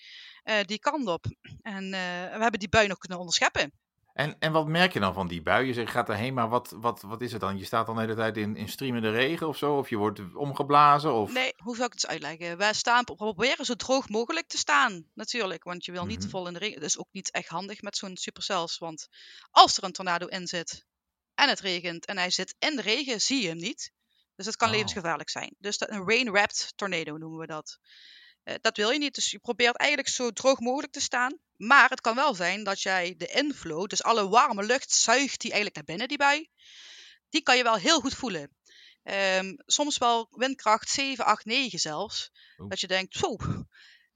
[0.43, 1.25] uh, die kant op.
[1.61, 1.91] En uh,
[2.33, 3.73] we hebben die bui nog kunnen onderscheppen.
[4.15, 5.65] En, en wat merk je dan van die bui?
[5.65, 7.57] Je zegt, gaat erheen, maar wat, wat, wat is het dan?
[7.57, 9.77] Je staat dan de hele tijd in, in streamende regen of zo?
[9.77, 11.13] Of je wordt omgeblazen?
[11.13, 11.31] Of...
[11.31, 12.57] Nee, hoe zou ik het uitleggen?
[12.57, 15.63] Wij staan, proberen zo droog mogelijk te staan, natuurlijk.
[15.63, 16.29] Want je wil niet mm -hmm.
[16.29, 16.79] vol in de regen.
[16.79, 18.77] Dat is ook niet echt handig met zo'n supercells.
[18.77, 19.07] Want
[19.51, 20.85] als er een tornado in zit
[21.33, 23.91] en het regent en hij zit in de regen, zie je hem niet.
[24.35, 24.73] Dus dat kan oh.
[24.73, 25.55] levensgevaarlijk zijn.
[25.59, 27.79] Dus dat, een rain-wrapped tornado noemen we dat.
[28.45, 29.15] Uh, dat wil je niet.
[29.15, 31.39] Dus je probeert eigenlijk zo droog mogelijk te staan.
[31.55, 35.51] Maar het kan wel zijn dat jij de inflow, dus alle warme lucht, zuigt die
[35.51, 36.49] eigenlijk naar binnen, die bui.
[37.29, 38.55] Die kan je wel heel goed voelen.
[39.03, 42.31] Um, soms wel windkracht 7, 8, 9 zelfs.
[42.57, 42.69] Oeh.
[42.69, 43.37] Dat je denkt, zo,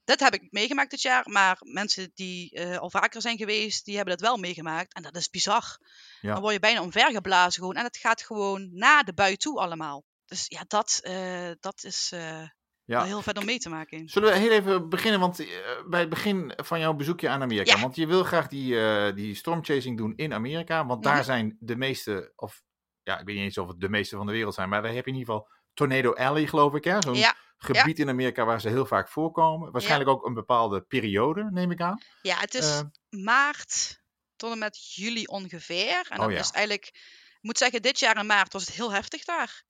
[0.03, 1.29] dat heb ik meegemaakt dit jaar.
[1.29, 4.93] Maar mensen die uh, al vaker zijn geweest, die hebben dat wel meegemaakt.
[4.93, 5.77] En dat is bizar.
[6.21, 6.33] Ja.
[6.33, 7.75] Dan word je bijna omvergeblazen gewoon.
[7.75, 10.03] En het gaat gewoon naar de bui toe allemaal.
[10.25, 12.47] Dus ja, dat, uh, dat is uh,
[12.89, 13.03] ja.
[13.03, 14.09] heel vet om mee te maken.
[14.09, 15.47] Zullen we heel even beginnen, want uh,
[15.89, 17.81] bij het begin van jouw bezoekje aan Amerika, ja.
[17.81, 21.23] want je wil graag die, uh, die stormchasing doen in Amerika, want daar mhm.
[21.23, 22.61] zijn de meeste, of
[23.03, 24.93] ja, ik weet niet eens of het de meeste van de wereld zijn, maar daar
[24.93, 27.01] heb je in ieder geval Tornado Alley, geloof ik, hè?
[27.01, 27.35] Zo'n ja.
[27.57, 29.71] gebied in Amerika waar ze heel vaak voorkomen.
[29.71, 32.01] Waarschijnlijk ook een bepaalde periode, neem ik aan.
[32.21, 32.81] Ja, het is uh,
[33.23, 34.01] maart
[34.35, 36.07] tot en met juli ongeveer.
[36.09, 38.91] En dat oh, is eigenlijk, ik moet zeggen, dit jaar in maart was het heel
[38.91, 39.63] heftig daar.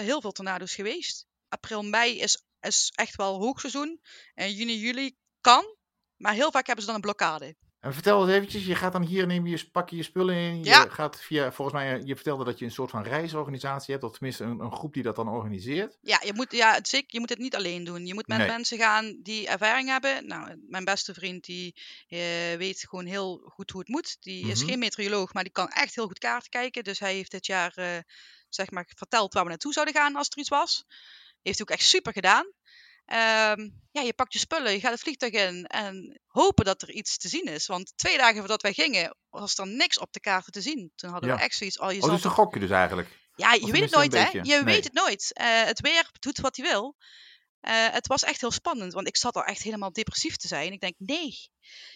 [0.00, 4.00] heel veel tornado's geweest april, mei is, is echt wel hoogseizoen.
[4.34, 5.76] En juni, juli kan.
[6.16, 7.56] Maar heel vaak hebben ze dan een blokkade.
[7.82, 10.58] En vertel eens eventjes, je gaat dan hier, neem je, pak je je spullen in.
[10.58, 10.88] Je ja.
[10.88, 14.06] gaat via, volgens mij, je vertelde dat je een soort van reisorganisatie hebt.
[14.06, 15.98] Of tenminste een, een groep die dat dan organiseert.
[16.00, 18.06] Ja, je moet, ja het, je moet het niet alleen doen.
[18.06, 18.46] Je moet met nee.
[18.46, 20.26] mensen gaan die ervaring hebben.
[20.26, 21.74] Nou, mijn beste vriend die
[22.08, 22.18] uh,
[22.58, 24.16] weet gewoon heel goed hoe het moet.
[24.20, 24.50] Die mm -hmm.
[24.50, 26.84] is geen meteoroloog, maar die kan echt heel goed kaart kijken.
[26.84, 27.86] Dus hij heeft dit jaar, uh,
[28.48, 30.84] zeg maar, verteld waar we naartoe zouden gaan als er iets was.
[31.42, 32.44] Heeft hij ook echt super gedaan.
[33.06, 36.90] Um, ja, je pakt je spullen, je gaat het vliegtuig in en hopen dat er
[36.90, 37.66] iets te zien is.
[37.66, 40.92] Want twee dagen voordat wij gingen, was er niks op de kaarten te zien.
[40.94, 41.36] Toen hadden ja.
[41.36, 41.78] we echt zoiets...
[41.78, 43.08] Oh, je oh dus een gokje dus eigenlijk?
[43.34, 44.28] Ja, je weet het nooit, hè?
[44.30, 44.62] Je nee.
[44.62, 45.30] weet het nooit.
[45.40, 46.96] Uh, het weer doet wat hij wil.
[47.68, 50.72] Uh, het was echt heel spannend, want ik zat al echt helemaal depressief te zijn.
[50.72, 51.50] Ik denk, nee,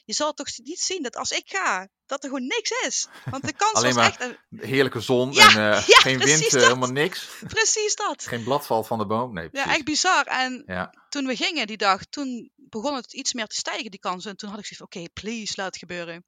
[0.05, 3.09] je zal toch niet zien dat als ik ga, dat er gewoon niks is.
[3.31, 4.67] Want de kans Alleen was maar echt...
[4.69, 7.29] heerlijke zon ja, en uh, ja, geen wind, uh, helemaal niks.
[7.55, 8.27] Precies dat.
[8.27, 9.69] Geen blad valt van de boom, nee precies.
[9.69, 10.27] Ja, echt bizar.
[10.27, 10.95] En ja.
[11.09, 14.31] toen we gingen die dag, toen begon het iets meer te stijgen, die kansen.
[14.31, 16.25] En toen had ik zoiets van, oké, okay, please, laat het gebeuren.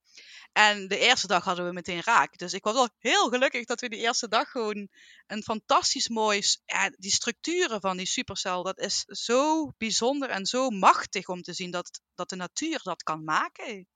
[0.53, 2.39] En de eerste dag hadden we meteen raak.
[2.39, 4.89] Dus ik was wel heel gelukkig dat we die eerste dag gewoon
[5.27, 6.43] een fantastisch mooi...
[6.65, 11.53] Ja, die structuren van die supercel, dat is zo bijzonder en zo machtig om te
[11.53, 13.89] zien dat, dat de natuur dat kan maken.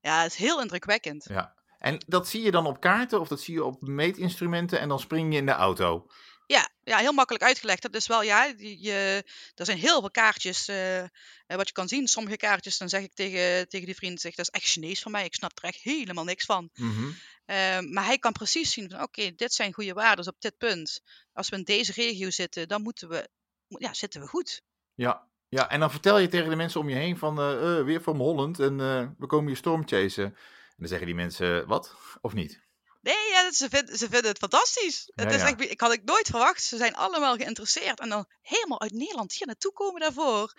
[0.00, 1.24] Ja, is heel indrukwekkend.
[1.28, 1.56] Ja.
[1.78, 5.00] En dat zie je dan op kaarten of dat zie je op meetinstrumenten en dan
[5.00, 6.06] spring je in de auto?
[6.46, 7.82] Ja, ja, heel makkelijk uitgelegd.
[7.82, 9.24] Dat is wel, ja, je,
[9.54, 11.04] er zijn heel veel kaartjes uh,
[11.46, 12.06] wat je kan zien.
[12.06, 15.10] Sommige kaartjes, dan zeg ik tegen, tegen die vriend, zeg, dat is echt Chinees voor
[15.10, 15.24] mij.
[15.24, 16.70] Ik snap er echt helemaal niks van.
[16.74, 17.08] Mm -hmm.
[17.46, 20.58] uh, maar hij kan precies zien van, oké, okay, dit zijn goede waarden op dit
[20.58, 21.02] punt.
[21.32, 23.28] Als we in deze regio zitten, dan moeten we,
[23.68, 24.62] ja, zitten we goed.
[24.94, 28.02] Ja, ja, en dan vertel je tegen de mensen om je heen van, uh, weer
[28.02, 28.76] van Holland en
[29.18, 30.24] we komen hier stormchasen.
[30.24, 31.94] En dan zeggen die mensen, wat?
[32.20, 32.66] Of niet?
[33.00, 35.12] Nee, ja, ze, vinden, ze vinden het fantastisch.
[35.14, 35.46] Ja, het is ja.
[35.46, 36.62] echt, ik had ik nooit verwacht.
[36.62, 38.00] Ze zijn allemaal geïnteresseerd.
[38.00, 40.52] En dan helemaal uit Nederland hier naartoe komen daarvoor.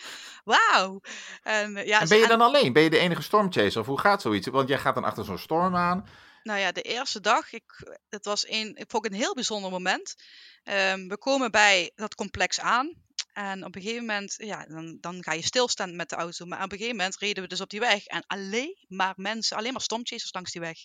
[0.43, 1.02] Wauw.
[1.41, 2.45] En, ja, en ben je dan en...
[2.45, 2.73] alleen?
[2.73, 3.82] Ben je de enige stormchaser?
[3.82, 4.47] Of hoe gaat zoiets?
[4.47, 6.08] Want jij gaat dan achter zo'n storm aan.
[6.43, 10.15] Nou ja, de eerste dag, ik, het was een, ik vond een heel bijzonder moment.
[10.63, 12.93] Um, we komen bij dat complex aan.
[13.39, 16.45] En op een gegeven moment, ja, dan, dan ga je stilstaan met de auto.
[16.45, 18.06] Maar op een gegeven moment reden we dus op die weg.
[18.06, 20.78] En alleen maar mensen, alleen maar stormchasers langs die weg.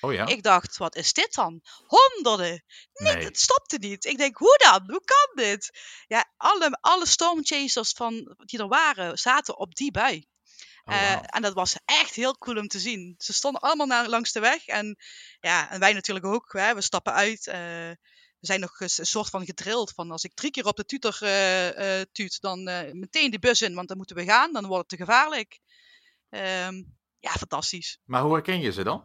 [0.00, 0.26] Oh ja?
[0.26, 1.60] Ik dacht, wat is dit dan?
[1.86, 2.64] Honderden!
[2.92, 3.24] Niet, nee.
[3.24, 4.04] Het stopte niet.
[4.04, 4.82] Ik denk, hoe dan?
[4.86, 5.78] Hoe kan dit?
[6.06, 10.26] Ja, alle, alle stormchasers van, die er waren, zaten op die bui.
[10.84, 11.02] Oh, wow.
[11.02, 13.14] uh, en dat was echt heel cool om te zien.
[13.18, 14.66] Ze stonden allemaal naar, langs de weg.
[14.66, 14.96] En,
[15.40, 16.52] ja, en wij natuurlijk ook.
[16.52, 17.46] Hè, we stappen uit.
[17.46, 17.90] Uh,
[18.42, 20.84] we zijn nog eens een soort van gedrild van als ik drie keer op de
[20.84, 24.90] tutor uh, tuut, dan meteen de bus in, want dan moeten we gaan, dan wordt
[24.90, 25.60] het te gevaarlijk.
[26.28, 27.98] Um, ja, fantastisch.
[28.04, 29.04] Maar hoe herken je ze dan?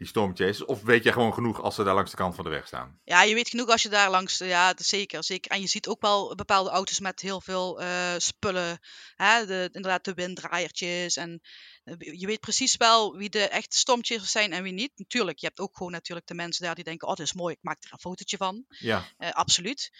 [0.00, 0.64] Die stormchasers?
[0.64, 3.00] Of weet je gewoon genoeg als ze daar langs de kant van de weg staan?
[3.04, 5.50] Ja, je weet genoeg als je daar langs, ja, dat is zeker, zeker.
[5.50, 8.78] En je ziet ook wel bepaalde auto's met heel veel eh, spullen.
[9.14, 9.46] Hè?
[9.46, 11.16] De, inderdaad, de winddraaiertjes.
[11.16, 11.40] En
[11.84, 14.92] eh, je weet precies wel wie de echte stormchasers zijn en wie niet.
[14.94, 17.54] Natuurlijk, je hebt ook gewoon natuurlijk de mensen daar die denken, oh, dat is mooi,
[17.54, 18.64] ik maak er een fotootje van.
[18.68, 19.90] Ja, Eh, absoluut.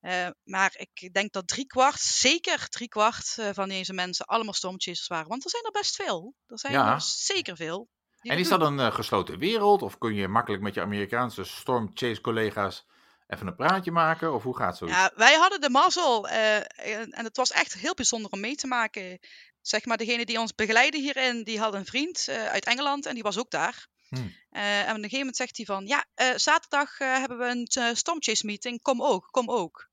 [0.00, 4.54] Eh, maar ik denk dat drie kwart, zeker drie kwart eh, van deze mensen allemaal
[4.54, 5.28] stormchasers waren.
[5.28, 6.34] Want er zijn er best veel.
[6.46, 6.94] Er zijn Ja.
[6.94, 7.88] er zeker veel.
[8.20, 9.82] En is dat een eh, gesloten wereld?
[9.82, 12.86] Of kun je makkelijk met je Amerikaanse stormchase collega's
[13.26, 14.34] even een praatje maken?
[14.34, 14.96] Of hoe gaat zoiets?
[14.96, 16.28] Ja, wij hadden de mazzel.
[16.28, 19.18] eh, en, en het was echt heel bijzonder om mee te maken.
[19.60, 23.14] Zeg maar, degene die ons begeleidde hierin, die had een vriend eh, uit Engeland en
[23.14, 23.88] die was ook daar.
[24.08, 24.34] Hmm.
[24.50, 26.04] En op een gegeven moment zegt hij van, ja,
[26.36, 29.88] zaterdag hebben we een eh, stormchase meeting, kom ook, kom ook.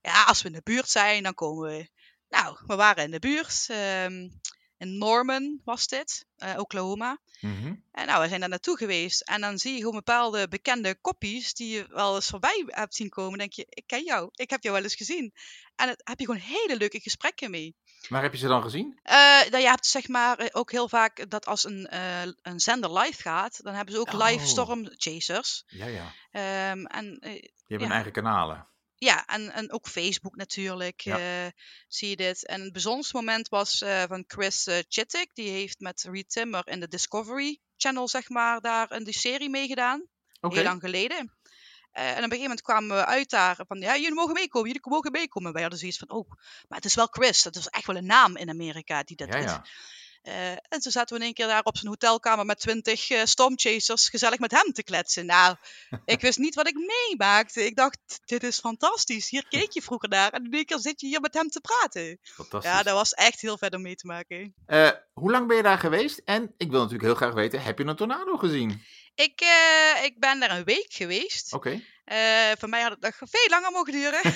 [0.00, 1.88] Ja, als we in de buurt zijn, dan komen we.
[2.28, 3.66] Nou, we waren in de buurt.
[3.68, 4.28] ehm,
[4.80, 7.18] in Norman was dit, eh, Oklahoma.
[7.40, 7.74] Mhm.
[7.92, 9.20] En nou, we zijn daar naartoe geweest.
[9.20, 13.08] En dan zie je gewoon bepaalde bekende koppies die je wel eens voorbij hebt zien
[13.08, 13.30] komen.
[13.30, 14.28] Dan denk je, ik ken jou.
[14.32, 15.32] Ik heb jou wel eens gezien.
[15.76, 17.74] En dan heb je gewoon hele leuke gesprekken mee.
[18.08, 18.98] Maar heb je ze dan gezien?
[19.02, 19.14] Eh
[19.50, 21.96] nou, je hebt zeg maar eh, ook heel vaak dat als een,
[22.42, 24.44] een zender live gaat, dan hebben ze ook live Oh.
[24.46, 25.64] stormchasers.
[25.66, 26.12] Ja, ja.
[26.30, 27.94] Ehm, en Die hebben Ja.
[27.94, 28.66] eigen kanalen.
[29.00, 31.18] Ja, en, en ook Facebook natuurlijk Ja.
[31.18, 31.50] eh,
[31.88, 32.46] zie je dit.
[32.46, 35.34] En het bijzonderste moment was eh, van Chris uh, Chittick.
[35.34, 39.50] Die heeft met Reed Timmer in de Discovery Channel, zeg maar, daar in die serie
[39.50, 40.06] meegedaan.
[40.40, 41.16] Heel lang geleden.
[41.92, 44.90] En op een gegeven moment kwamen we uit daar van, ja, jullie mogen meekomen, jullie
[44.90, 45.52] mogen meekomen.
[45.52, 46.28] Wij hadden zoiets van, oh,
[46.68, 47.42] maar het is wel Chris.
[47.42, 49.44] Dat is echt wel een naam in Amerika die dat Ja, is.
[49.44, 49.64] ja.
[50.22, 53.24] Eh, en toen zaten we in één keer daar op zijn hotelkamer met twintig eh,
[53.24, 55.26] stormchasers gezellig met hem te kletsen.
[55.26, 55.56] Nou,
[56.04, 57.64] ik wist niet wat ik meemaakte.
[57.64, 59.30] Ik dacht, dit is fantastisch.
[59.30, 61.60] Hier keek je vroeger naar en in één keer zit je hier met hem te
[61.60, 62.18] praten.
[62.22, 62.70] Fantastisch.
[62.70, 64.54] Ja, dat was echt heel vet om mee te maken.
[64.66, 66.20] Eh, hoe lang ben je daar geweest?
[66.24, 68.82] En ik wil natuurlijk heel graag weten, heb je een tornado gezien?
[69.14, 69.42] Ik,
[70.02, 71.52] ik ben daar een week geweest.
[71.52, 71.82] Oké.
[72.10, 74.20] Eh, voor mij had het nog veel langer mogen duren.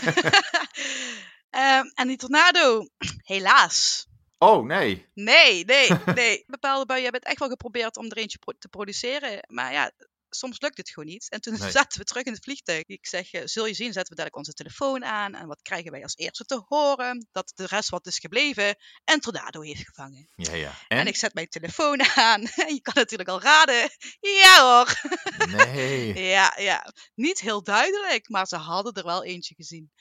[1.51, 2.89] Ehm, en die tornado,
[3.23, 4.07] helaas.
[4.49, 5.07] Oh, nee.
[5.15, 6.45] Nee, nee, nee.
[6.47, 9.45] Bepaalde buien hebben het echt wel geprobeerd om er eentje pro- te produceren.
[9.47, 9.93] Maar ja,
[10.29, 11.31] soms lukt het gewoon niet.
[11.31, 11.71] En toen Nee.
[11.71, 12.83] zaten we terug in het vliegtuig.
[12.87, 15.35] Ik zeg, eh, zul je zien, zetten we dadelijk onze telefoon aan.
[15.35, 17.29] En wat krijgen wij als eerste te horen?
[17.33, 20.29] Dat de rest wat is gebleven een tornado heeft gevangen.
[20.37, 20.73] Ja, ja.
[20.89, 21.07] En, En?
[21.07, 22.41] ik zet mijn telefoon aan.
[22.43, 23.91] En je kan natuurlijk al raden.
[24.21, 25.01] Ja hoor.
[25.57, 26.15] Nee.
[26.35, 26.93] Ja, ja.
[27.15, 29.93] Niet heel duidelijk, maar ze hadden er wel eentje gezien.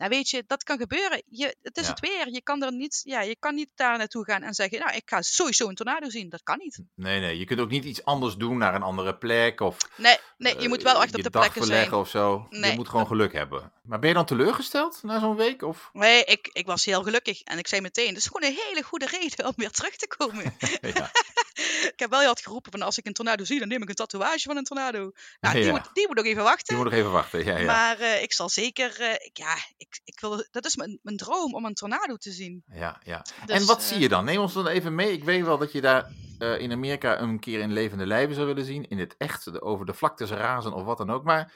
[0.00, 1.22] Nou weet je, dat kan gebeuren.
[1.28, 1.90] Je, het is Ja.
[1.90, 2.28] het weer.
[2.28, 5.02] Je kan, er niet, ja, je kan niet daar naartoe gaan en zeggen, nou, ik
[5.04, 6.28] ga sowieso een tornado zien.
[6.28, 6.80] Dat kan niet.
[6.94, 7.38] Nee, nee.
[7.38, 10.68] Je kunt ook niet iets anders doen naar een andere plek of Nee, nee je
[10.68, 12.00] moet wel eh, echt op je de plekken verleggen zijn.
[12.00, 12.46] of zo.
[12.50, 12.70] Nee.
[12.70, 13.72] Je moet gewoon geluk hebben.
[13.82, 15.62] Maar ben je dan teleurgesteld na zo'n week?
[15.62, 15.90] Of?
[15.92, 17.42] Nee, ik, ik was heel gelukkig.
[17.42, 20.06] En ik zei meteen, het is gewoon een hele goede reden om weer terug te
[20.16, 20.56] komen.
[20.94, 21.10] ja.
[21.92, 23.88] ik heb wel heel hard geroepen van, als ik een tornado zie, dan neem ik
[23.88, 25.12] een tatoeage van een tornado.
[25.40, 25.70] Nou, die, Ja.
[25.70, 26.76] moet, die moet nog even wachten.
[26.76, 27.44] Je moet nog even wachten.
[27.44, 27.64] Ja, ja.
[27.64, 31.54] Maar eh, ik zal zeker, eh, ja, ik, ik wil, dat is mijn, mijn droom
[31.54, 32.62] om een tornado te zien.
[32.72, 33.22] ja, ja.
[33.46, 34.24] Dus, en wat eh, zie je dan?
[34.24, 35.12] Neem ons dan even mee.
[35.12, 38.46] Ik weet wel dat je daar eh, in Amerika een keer in levende lijven zou
[38.46, 38.88] willen zien.
[38.88, 41.24] In het echt, over de vlaktes razen of wat dan ook.
[41.24, 41.52] Maar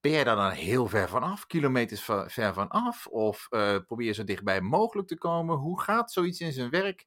[0.00, 1.46] ben jij daar dan heel ver vanaf?
[1.46, 3.06] Kilometers va- ver vanaf?
[3.06, 5.56] Of eh, probeer je zo dichtbij mogelijk te komen?
[5.56, 7.06] Hoe gaat zoiets in zijn werk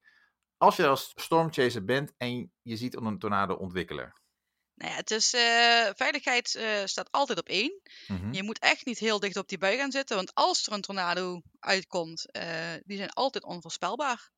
[0.57, 4.13] als je als stormchaser bent en je ziet een tornado ontwikkelen?
[4.77, 7.81] Nou ja, het is, eh, veiligheid eh, staat altijd op één.
[8.07, 8.33] Mhm.
[8.33, 10.81] Je moet echt niet heel dicht op die bui gaan zitten, want als er een
[10.81, 14.29] tornado uitkomt, eh, die zijn altijd onvoorspelbaar.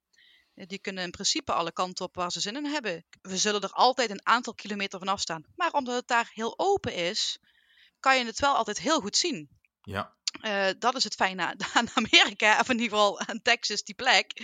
[0.53, 3.05] Die kunnen in principe alle kanten op waar ze zin in hebben.
[3.21, 5.45] We zullen er altijd een aantal kilometer vanaf staan.
[5.55, 7.39] Maar omdat het daar heel open is,
[7.99, 9.49] kan je het wel altijd heel goed zien.
[10.41, 13.95] Ja, dat is het fijne aan- aan Amerika, of in ieder geval aan Texas, die
[13.95, 14.41] plek.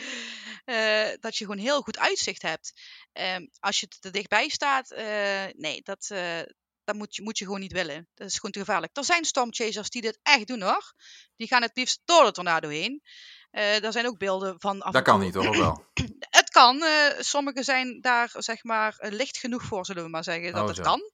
[0.65, 2.73] Eh, dat je gewoon heel goed uitzicht hebt.
[3.13, 6.39] Ehm, als je te dichtbij staat, eh, nee, dat, eh,
[6.83, 8.07] dat moet, je, moet je gewoon niet willen.
[8.13, 8.97] Dat is gewoon te gevaarlijk.
[8.97, 10.93] Er zijn stormchasers die dit echt doen hoor.
[11.35, 13.03] Die gaan het liefst door de tornado heen.
[13.51, 15.85] Er zijn ook beelden van af dat kan niet hoor, wel?
[16.39, 16.83] Het kan.
[16.83, 20.67] eh sommige zijn daar zeg maar licht genoeg voor, zullen we maar zeggen, dat Oh,
[20.67, 21.11] het kan.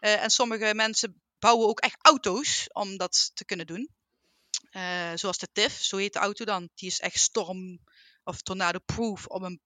[0.00, 3.90] En sommige mensen bouwen ook echt auto's om dat te kunnen doen.
[5.14, 6.68] Zoals de TIF, zo heet de auto dan.
[6.74, 7.80] Die is echt storm-
[8.24, 9.60] of tornado-proof op een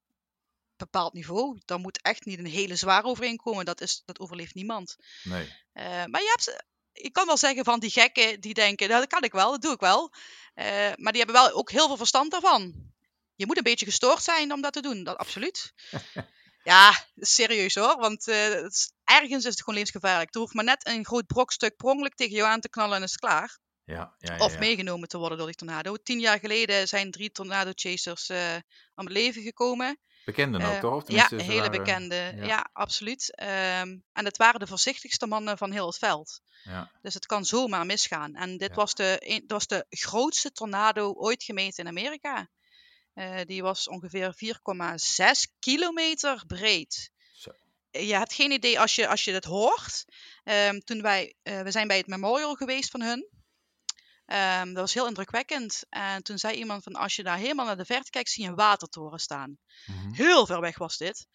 [0.77, 1.59] bepaald niveau.
[1.65, 3.65] Daar moet echt niet een hele zwaar overheen komen.
[3.65, 4.95] Dat, is, dat overleeft niemand.
[5.23, 5.53] Nee.
[5.71, 9.09] Eh, maar je hebt, ik kan wel zeggen van die gekken die denken, nou, dat
[9.09, 10.13] kan ik wel, dat doe ik wel.
[10.53, 12.93] Eh, maar die hebben wel ook heel veel verstand daarvan.
[13.35, 15.73] Je moet een beetje gestoord zijn om dat te doen, dat absoluut.
[16.63, 18.63] ja, serieus hoor, want eh,
[19.03, 20.33] ergens is het gewoon levensgevaarlijk.
[20.33, 23.03] Er hoeft maar net een groot brokstuk per ongeluk tegen jou aan te knallen en
[23.03, 23.57] is het klaar.
[23.85, 25.95] Ja, ja, ja, Of meegenomen te worden door die tornado.
[25.95, 28.55] Tien jaar geleden zijn drie tornado chasers eh
[28.95, 29.99] om het leven gekomen.
[30.25, 31.03] Bekende ook, Eh, toch?
[31.11, 32.33] Ja, hele waren- bekende.
[32.41, 32.69] ja.
[32.73, 33.35] Absoluut.
[33.35, 36.41] Ehm, en het waren de voorzichtigste mannen van heel het veld.
[36.63, 36.91] Ja.
[37.01, 38.35] Dus het kan zomaar misgaan.
[38.35, 42.49] En dit was, de, dat was de grootste tornado ooit gemeten in Amerika.
[43.13, 47.11] Eh, die was ongeveer 4,6 kilometer breed.
[47.33, 47.51] Zo.
[47.91, 50.05] Je hebt geen idee als je, als je het hoort.
[50.43, 53.27] Ehm, toen wij, we zijn bij het memorial geweest van hun.
[54.25, 55.83] Ehm, dat was heel indrukwekkend.
[55.89, 58.49] En toen zei iemand van als je daar helemaal naar de verte kijkt, zie je
[58.49, 59.57] een watertoren staan.
[59.85, 60.13] Mhm.
[60.13, 61.27] Heel ver weg was dit.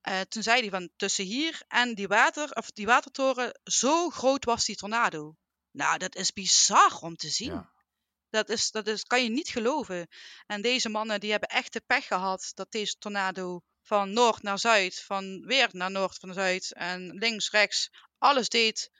[0.00, 4.44] Eh, toen zei hij van tussen hier en die, water, of die watertoren, zo groot
[4.44, 5.36] was die tornado.
[5.70, 7.52] Nou, dat is bizar om te zien.
[7.52, 7.72] Ja.
[8.30, 10.08] Dat, is, dat is, kan je niet geloven.
[10.46, 14.58] En deze mannen die hebben echt de pech gehad dat deze tornado van noord naar
[14.58, 18.90] zuid, van weer naar noord van zuid en links, rechts, alles deed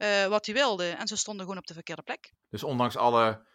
[0.00, 0.88] eh, wat hij wilde.
[0.90, 2.32] En ze stonden gewoon op de verkeerde plek.
[2.48, 3.46] Dus ondanks alle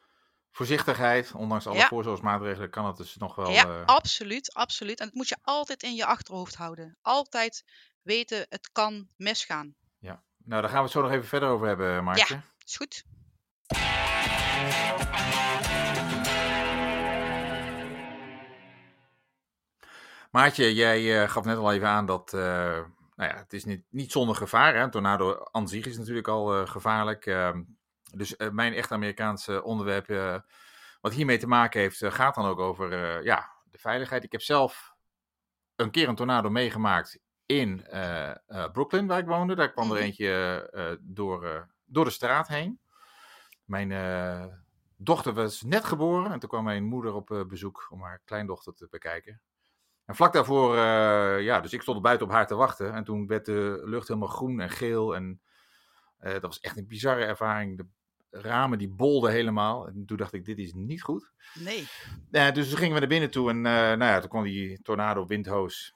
[0.51, 1.87] voorzichtigheid, ondanks alle Ja.
[1.87, 3.49] voorzorgsmaatregelen, kan het dus nog wel...
[3.49, 4.99] ja, eh, absoluut, absoluut.
[4.99, 6.97] En dat moet je altijd in je achterhoofd houden.
[7.01, 7.63] Altijd
[8.01, 9.75] weten, het kan misgaan.
[9.99, 10.23] ja.
[10.37, 12.41] Nou, daar gaan we het zo nog even verder over hebben, Maartje.
[12.65, 13.03] Is goed?
[20.31, 22.79] Maartje, jij eh, gaf net al even aan dat, eh,
[23.15, 24.75] nou ja, het is niet, niet zonder gevaar.
[24.75, 24.81] Hè?
[24.81, 27.25] Een tornado aan zich is natuurlijk al eh, gevaarlijk.
[27.25, 27.63] Ehm,
[28.11, 30.39] dus eh, mijn echt Amerikaanse onderwerp, eh,
[31.01, 34.23] wat hiermee te maken heeft, gaat dan ook over ja, de veiligheid.
[34.23, 34.93] Ik heb zelf
[35.75, 37.85] een keer een tornado meegemaakt in
[38.71, 39.55] Brooklyn, waar ik woonde.
[39.55, 40.03] Daar kwam er Mhm.
[40.03, 42.79] eentje door, door de straat heen.
[43.65, 43.89] Mijn
[44.97, 48.87] dochter was net geboren en toen kwam mijn moeder op bezoek om haar kleindochter te
[48.89, 49.41] bekijken.
[50.05, 52.93] En vlak daarvoor, eh, ja, dus ik stond buiten op haar te wachten.
[52.93, 55.15] En toen werd de lucht helemaal groen en geel.
[55.15, 55.41] En
[56.17, 57.77] eh, dat was echt een bizarre ervaring.
[57.77, 57.87] De
[58.29, 59.87] ramen die bolden helemaal.
[59.87, 61.31] En toen dacht ik, dit is niet goed.
[61.53, 61.87] Nee.
[62.31, 63.49] Ja, dus toen gingen we naar binnen toe.
[63.49, 65.95] En nou ja, toen kwam die tornado windhoos.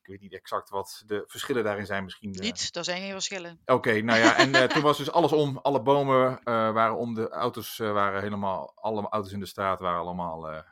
[0.00, 2.04] Ik weet niet exact wat de verschillen daarin zijn.
[2.04, 2.30] Misschien.
[2.30, 3.60] Niet, er zijn geen verschillen.
[3.64, 5.58] Oké, nou ja, en toen was dus alles om.
[5.58, 7.14] Alle bomen waren om.
[7.14, 8.72] De auto's waren helemaal.
[8.74, 10.64] Alle auto's in de straat waren allemaal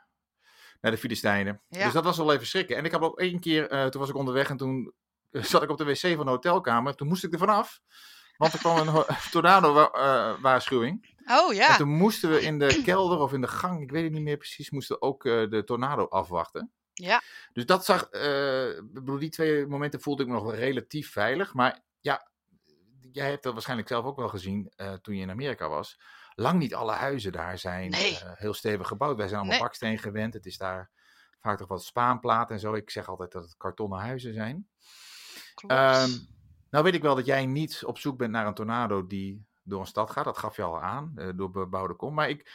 [0.83, 1.61] naar de Filistijnen.
[1.69, 1.83] Ja.
[1.83, 2.77] Dus dat was wel even schrikken.
[2.77, 3.69] En ik heb ook één keer.
[3.69, 4.93] eh, toen was ik onderweg en toen
[5.31, 6.95] eh, zat ik op de wc van de hotelkamer.
[6.95, 7.79] Toen moest ik er vanaf.
[8.37, 11.15] Want er kwam een tornado-waarschuwing.
[11.25, 11.69] Oh ja.
[11.69, 14.21] En toen moesten we in de kelder of in de gang, ik weet het niet
[14.21, 16.71] meer precies, moesten ook eh, de tornado afwachten.
[16.93, 17.21] Ja.
[17.53, 21.53] Dus dat zag, eh, bedoel, die twee momenten voelde ik me nog wel relatief veilig.
[21.53, 22.31] Maar ja,
[23.11, 25.99] jij hebt dat waarschijnlijk zelf ook wel gezien eh, toen je in Amerika was.
[26.35, 28.19] Lang niet alle huizen daar zijn Nee.
[28.19, 29.17] eh, heel stevig gebouwd.
[29.17, 29.67] Wij zijn allemaal Nee.
[29.67, 30.33] baksteen gewend.
[30.33, 30.91] Het is daar
[31.39, 32.73] vaak toch wat spaanplaat en zo.
[32.73, 34.67] Ik zeg altijd dat het kartonnen huizen zijn.
[35.67, 36.09] Ehm,
[36.69, 39.79] nou weet ik wel dat jij niet op zoek bent naar een tornado die door
[39.79, 40.23] een stad gaat.
[40.25, 42.13] Dat gaf je al aan, eh, door bebouwde kom.
[42.13, 42.51] Maar ik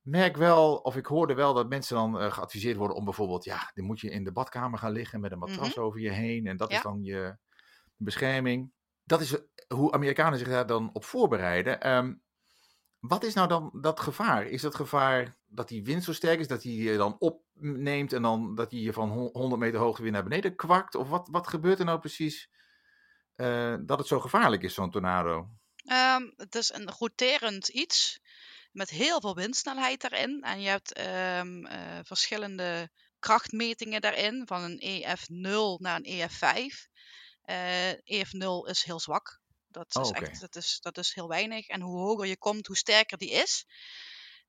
[0.00, 3.70] merk wel, of ik hoorde wel dat mensen dan eh, geadviseerd worden om bijvoorbeeld, ja,
[3.74, 6.46] dan moet je in de badkamer gaan liggen met een matras over je heen.
[6.46, 6.86] En dat is Mhm.
[6.86, 7.36] Dan je
[7.96, 8.72] bescherming.
[9.04, 9.36] Dat is
[9.68, 11.80] hoe Amerikanen zich daar dan op voorbereiden.
[11.80, 12.14] Ehm,
[13.02, 14.46] wat is nou dan dat gevaar?
[14.46, 18.22] Is dat gevaar dat die wind zo sterk is, dat hij je dan opneemt en
[18.22, 20.94] dan dat hij je van hon- 100 meter hoogte weer naar beneden kwakt?
[20.94, 22.50] Of wat, wat gebeurt er nou precies
[23.34, 25.48] eh, dat het zo gevaarlijk is, zo'n tornado?
[25.84, 28.20] Ehm, het is een roterend iets
[28.72, 30.42] met heel veel windsnelheid daarin.
[30.42, 36.86] En je hebt ehm, eh, verschillende krachtmetingen daarin, van een EF0 naar een EF5.
[37.42, 39.41] Eh EF0 is heel zwak.
[39.72, 40.24] Dat Oh, is, oké.
[40.24, 41.66] echt, dat, is, dat is heel weinig.
[41.66, 43.64] En hoe hoger je komt, hoe sterker die is.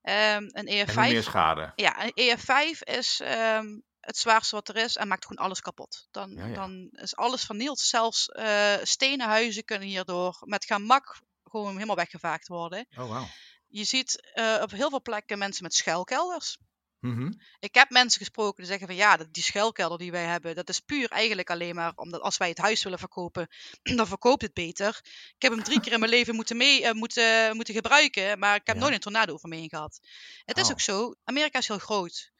[0.01, 1.71] Ehm, een En EF5 hoe meer schade?
[1.75, 6.07] Ja, een EF5 is ehm, het zwaarste wat er is en maakt gewoon alles kapot.
[6.11, 6.53] Dan, Ja, ja.
[6.53, 7.79] dan is alles vernield.
[7.79, 12.87] Zelfs eh stenen huizen kunnen hierdoor met gemak gewoon helemaal weggevaagd worden.
[12.97, 13.27] Oh, wauw.
[13.67, 16.57] Je ziet eh, op heel veel plekken mensen met schuilkelders.
[17.03, 17.31] Mhm.
[17.59, 20.79] Ik heb mensen gesproken die zeggen van ja, die schuilkelder die wij hebben, dat is
[20.79, 23.47] puur eigenlijk alleen maar omdat als wij het huis willen verkopen,
[23.97, 25.01] dan verkoopt het beter.
[25.35, 28.55] Ik heb hem drie keer in mijn leven moeten, mee, eh, moeten, moeten gebruiken, maar
[28.55, 28.81] ik heb Ja.
[28.81, 29.99] nooit een tornado over me heen gehad.
[30.45, 30.71] Het is Oh.
[30.71, 32.31] ook zo, Amerika is heel groot.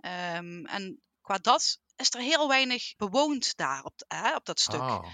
[0.00, 4.80] Ehm, en qua dat is er heel weinig bewoond daar op, hè, op dat stuk.
[4.80, 5.06] Oh.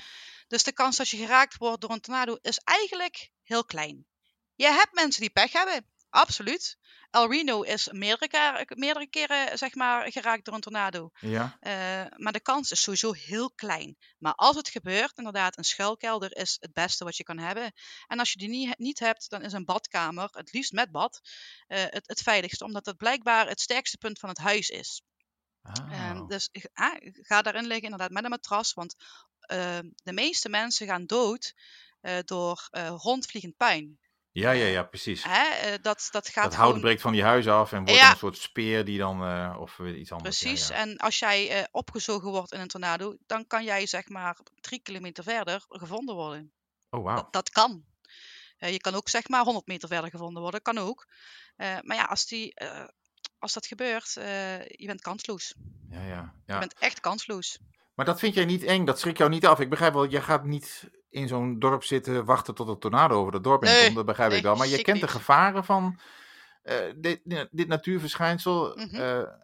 [0.48, 4.06] Dus de kans dat je geraakt wordt door een tornado is eigenlijk heel klein.
[4.54, 6.76] Je hebt mensen die pech hebben, absoluut.
[7.10, 11.10] El Reno is meerdere, keer- meerdere keren zeg maar, geraakt door een tornado.
[11.20, 11.72] Ja, Eh,
[12.16, 13.96] maar de kans is sowieso heel klein.
[14.18, 17.72] Maar als het gebeurt, inderdaad, een schuilkelder is het beste wat je kan hebben.
[18.06, 21.20] En als je die niet, niet hebt, dan is een badkamer, het liefst met bad,
[21.66, 22.64] eh, het, het veiligste.
[22.64, 25.02] Omdat het blijkbaar het sterkste punt van het huis is.
[25.62, 25.92] Ah.
[25.92, 28.72] Ehm, dus ah, ga daarin liggen, inderdaad, met een matras.
[28.72, 28.94] Want
[29.40, 31.54] ehm, de meeste mensen gaan dood
[32.00, 33.98] eh, door eh, rondvliegend puin.
[34.32, 35.24] Ja, ja, ja, precies.
[35.24, 35.44] Hè?
[35.44, 36.80] eh, dat, dat gaat dat hout gewoon...
[36.80, 38.10] breekt van die huis af en wordt Ja.
[38.10, 40.40] een soort speer die dan, eh, of weer iets anders.
[40.40, 40.68] Precies.
[40.68, 40.74] ja.
[40.74, 44.80] En als jij eh, opgezogen wordt in een tornado, dan kan jij zeg maar drie
[44.82, 46.52] kilometer verder gevonden worden.
[46.90, 47.16] Oh, wauw.
[47.16, 47.84] Dat, dat kan.
[48.58, 51.06] Eh, je kan ook zeg maar 100 meter verder gevonden worden, kan ook.
[51.56, 52.84] Eh, maar ja, als, die, eh,
[53.38, 55.54] als dat gebeurt, eh, je bent kansloos.
[55.90, 56.58] Ja, ja, Je ja.
[56.58, 57.58] bent echt kansloos.
[57.94, 59.60] Maar dat vind jij niet eng, dat schrik jou niet af.
[59.60, 63.32] Ik begrijp wel, jij gaat niet in zo'n dorp zitten wachten tot een tornado over
[63.32, 63.96] het dorp heen Nee, komt.
[63.96, 64.56] Dat begrijp ik wel.
[64.56, 65.98] Maar je kent de gevaren van
[66.68, 68.76] eh, dit, dit natuurverschijnsel.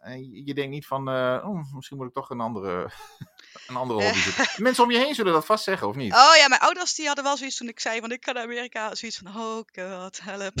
[0.01, 2.89] En je denkt niet van, eh, oh, misschien moet ik toch een andere,
[3.67, 4.45] een andere hobby zoeken.
[4.63, 6.13] Mensen om je heen zullen dat vast zeggen, of niet?
[6.13, 8.43] Oh ja, mijn ouders die hadden wel zoiets toen ik zei van ik ga naar
[8.43, 8.95] Amerika.
[8.95, 10.53] Zoiets van, oh god, help.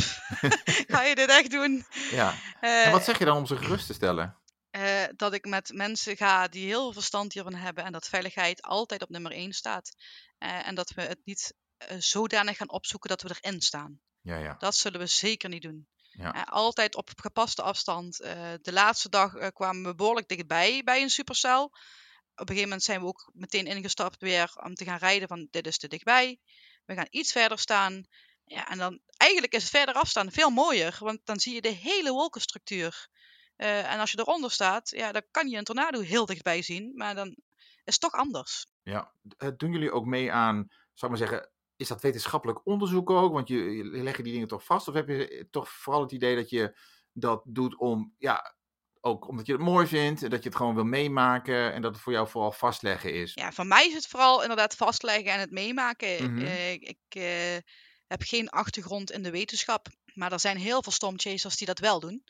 [0.87, 1.85] ga je dit echt doen?
[2.11, 2.33] Ja.
[2.61, 4.35] En wat zeg je dan om ze gerust te stellen?
[4.75, 8.61] Eh, dat ik met mensen ga die heel veel verstand hiervan hebben en dat veiligheid
[8.61, 9.95] altijd op nummer 1 staat.
[10.37, 13.99] Eh, en dat we het niet eh, zodanig gaan opzoeken dat we erin staan.
[14.21, 14.55] Ja, ja.
[14.57, 15.87] Dat zullen we zeker niet doen.
[16.11, 16.29] Ja.
[16.49, 18.17] Altijd op gepaste afstand.
[18.61, 21.63] De laatste dag kwamen we behoorlijk dichtbij bij een supercel.
[21.63, 21.71] Op
[22.35, 25.67] een gegeven moment zijn we ook meteen ingestapt weer om te gaan rijden van dit
[25.67, 26.39] is te dichtbij.
[26.85, 28.05] We gaan iets verder staan.
[28.45, 31.69] Ja, en dan eigenlijk is het verder afstaan veel mooier, want dan zie je de
[31.69, 33.09] hele wolkenstructuur.
[33.55, 36.91] Eh, en als je eronder staat, ja, dan kan je een tornado heel dichtbij zien,
[36.95, 37.27] maar dan
[37.83, 38.67] is het toch anders.
[38.83, 43.09] Ja, eh, doen jullie ook mee aan, zou ik maar zeggen, is dat wetenschappelijk onderzoek
[43.09, 43.33] ook?
[43.33, 44.87] Want je, je leg je die dingen toch vast?
[44.87, 46.77] Of heb je eh, toch vooral het idee dat je
[47.11, 48.55] dat doet om, ja,
[49.01, 51.93] ook omdat je het mooi vindt, en dat je het gewoon wil meemaken en dat
[51.93, 53.33] het voor jou vooral vastleggen is?
[53.33, 56.33] Ja, voor mij is het vooral inderdaad vastleggen en het meemaken.
[56.33, 56.45] Mhm.
[56.79, 56.97] Ik
[58.07, 61.99] heb geen achtergrond in de wetenschap, maar er zijn heel veel stormchasers die dat wel
[61.99, 62.23] doen.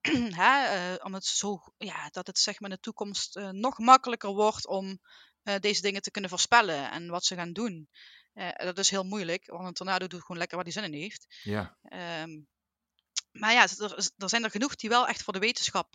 [0.36, 4.30] Eh, om het zo, ja, dat het zeg maar in de toekomst eh, nog makkelijker
[4.30, 5.00] wordt om
[5.42, 7.88] eh, deze dingen te kunnen voorspellen en wat ze gaan doen.
[8.56, 11.26] Dat is heel moeilijk, want een tornado doet gewoon lekker waar hij zin in heeft.
[11.42, 12.40] Ja, Ehm,
[13.32, 15.94] maar ja, er, er zijn er genoeg die wel echt voor de wetenschap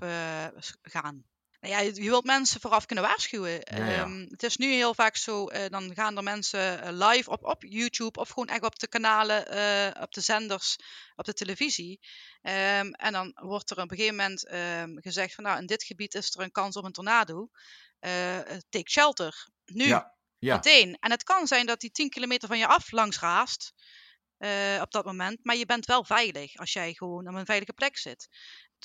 [0.82, 1.26] gaan.
[1.62, 3.52] Nou ja, je, je wilt mensen vooraf kunnen waarschuwen.
[3.52, 4.04] Ja, ja.
[4.04, 7.44] Ehm, het is nu heel vaak zo, eh, dan gaan er mensen eh, live op,
[7.44, 10.76] op YouTube of gewoon echt op de kanalen, eh, op de zenders,
[11.16, 12.00] op de televisie.
[12.42, 15.84] Ehm, en dan wordt er op een gegeven moment ehm, gezegd van nou, in dit
[15.84, 17.50] gebied is er een kans op een tornado.
[18.70, 19.48] Take shelter.
[19.66, 20.56] Nu, ja, ja.
[20.56, 20.98] meteen.
[21.00, 23.74] En het kan zijn dat die 10 kilometer van je af langs raast.
[24.82, 25.40] op dat moment.
[25.44, 28.28] Maar je bent wel veilig als jij gewoon op een veilige plek zit.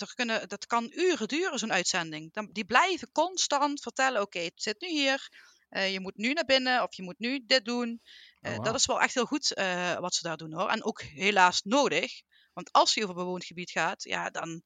[0.01, 2.33] Er kunnen, dat kan uren duren, zo'n uitzending.
[2.33, 5.29] Dan, die blijven constant vertellen: oké, het zit nu hier.
[5.69, 8.01] eh, je moet nu naar binnen of je moet nu dit doen.
[8.41, 8.65] Eh, Oh, wauw.
[8.65, 10.69] Dat is wel echt heel goed eh, wat ze daar doen hoor.
[10.69, 12.23] En ook helaas nodig.
[12.53, 14.63] Want als je over bewoond gebied gaat, ja, dan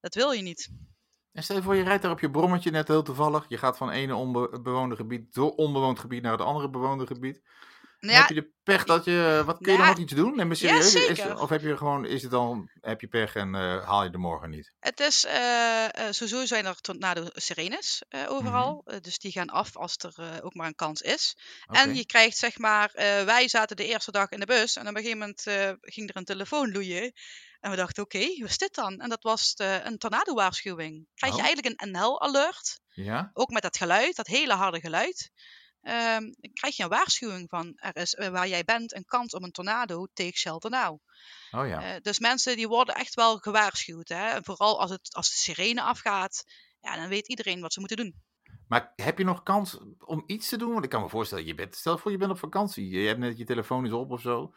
[0.00, 0.68] dat wil je niet.
[1.32, 3.44] En stel je voor, je rijdt daar op je brommetje net heel toevallig.
[3.48, 7.40] Je gaat van ene onbewoonde gebied door onbewoond gebied naar het andere bewoonde gebied.
[8.04, 10.36] Nou Heb je de pech dat je, wat kun je dan nog iets doen?
[10.36, 11.18] Nee, maar Ja, serieus?
[11.18, 14.10] Is- of heb je gewoon, is het dan, heb je pech en eh, haal je
[14.10, 14.74] de morgen niet?
[14.78, 18.82] Het is, eh, eh, sowieso zijn er tornado sirenes eh, overal.
[18.84, 19.00] Mhm.
[19.00, 21.36] Dus die gaan af als er ook maar een kans is.
[21.66, 22.90] En je krijgt zeg maar,
[23.24, 25.42] wij zaten de eerste dag in de bus en op een gegeven moment
[25.80, 27.12] ging er een telefoon loeien.
[27.60, 29.00] En we dachten, oké, wat is dit dan?
[29.00, 31.06] En dat was de, een tornado-waarschuwing.
[31.14, 31.46] Krijg je Oh.
[31.46, 33.30] eigenlijk een NL-alert, Ja?
[33.32, 35.30] ook met dat geluid, dat hele harde geluid.
[35.84, 39.42] Ehm, krijg je een waarschuwing van, er is eh, waar jij bent een kans op
[39.42, 40.98] een tornado, take shelter now.
[41.50, 41.82] Oh ja.
[41.82, 44.08] Eh, dus mensen die worden echt wel gewaarschuwd.
[44.08, 44.26] Hè?
[44.26, 46.44] En vooral als, het, als de sirene afgaat,
[46.80, 48.22] ja, dan weet iedereen wat ze moeten doen.
[48.68, 50.72] Maar heb je nog kans om iets te doen?
[50.72, 52.88] Want ik kan me voorstellen, je bent, stel voor je bent op vakantie.
[52.88, 54.54] Je hebt net je telefoon is op of zo.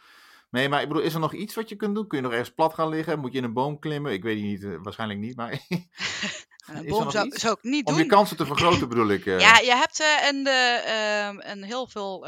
[0.50, 2.08] Nee, maar ik bedoel, is er nog iets wat je kunt doen?
[2.08, 3.20] Kun je nog ergens plat gaan liggen?
[3.20, 4.12] Moet je in een boom klimmen?
[4.14, 5.36] Ik weet het niet, eh, waarschijnlijk niet.
[5.36, 5.60] Maar En
[6.68, 8.04] een er boom zou, ik niet om doen.
[8.04, 9.26] je kansen te vergroten bedoel ik.
[9.26, 9.40] eh.
[9.40, 12.28] Ja, je hebt eh, in, de, ehm, in heel veel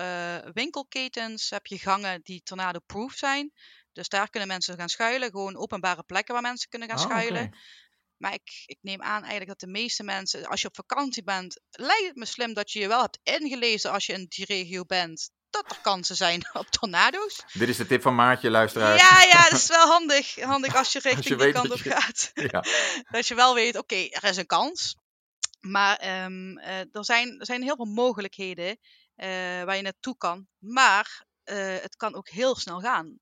[0.54, 3.52] winkelketens heb je gangen die tornado-proof zijn.
[3.94, 5.30] Dus daar kunnen mensen gaan schuilen.
[5.30, 7.58] Gewoon openbare plekken waar mensen kunnen gaan Oh, schuilen.
[8.18, 11.62] Maar ik, ik neem aan eigenlijk dat de meeste mensen, als je op vakantie bent,
[11.70, 14.84] lijkt het me slim dat je je wel hebt ingelezen als je in die regio
[14.86, 15.32] bent.
[15.50, 17.44] Dat er kansen zijn op tornado's.
[17.54, 19.02] Dit is de tip van Maartje, luisteraars.
[19.02, 20.36] Ja, ja, dat is wel handig.
[20.42, 22.32] Handig als je richting je die kant op je- gaat.
[22.52, 22.64] Ja.
[23.10, 24.96] Dat je wel weet, oké, er is een kans.
[25.60, 28.80] Maar eh, er, zijn, er zijn heel veel mogelijkheden
[29.16, 29.28] eh,
[29.64, 30.48] waar je naartoe kan.
[30.58, 33.20] Maar eh, het kan ook heel snel gaan.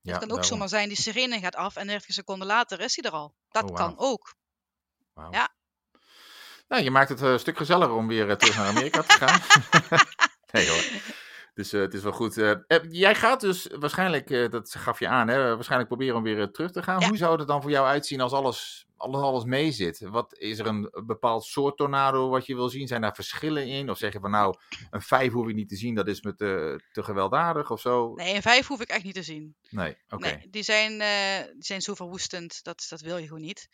[0.00, 0.44] Ja, het kan ook daarom.
[0.44, 3.34] zomaar zijn, die sirene gaat af en 30 seconden later is hij er al.
[3.48, 4.34] Dat Oh, kan ook.
[5.30, 5.54] Ja.
[6.68, 9.40] Nou, je maakt het een stuk gezelliger om weer terug naar Amerika te gaan.
[10.50, 10.82] nee hoor.
[11.58, 12.36] Dus eh, het is wel goed.
[12.36, 16.50] Eh, eh, jij gaat dus waarschijnlijk, dat gaf je aan, hè, waarschijnlijk proberen om weer
[16.50, 17.00] terug te gaan.
[17.00, 17.08] Ja.
[17.08, 20.00] Hoe zou het dan voor jou uitzien als alles, alles, alles mee zit?
[20.00, 22.86] Wat, is er een bepaald soort tornado wat je wil zien?
[22.86, 23.90] Zijn daar verschillen in?
[23.90, 24.54] Of zeg je van nou,
[24.90, 28.14] een vijf hoef ik niet te zien, dat is me te, te gewelddadig of zo?
[28.14, 29.56] Nee, een vijf hoef ik echt niet te zien.
[29.70, 30.28] Nee, oké.
[30.28, 30.98] Nee, die zijn,
[31.54, 33.68] die zijn zo verwoestend, dat, dat wil je gewoon niet.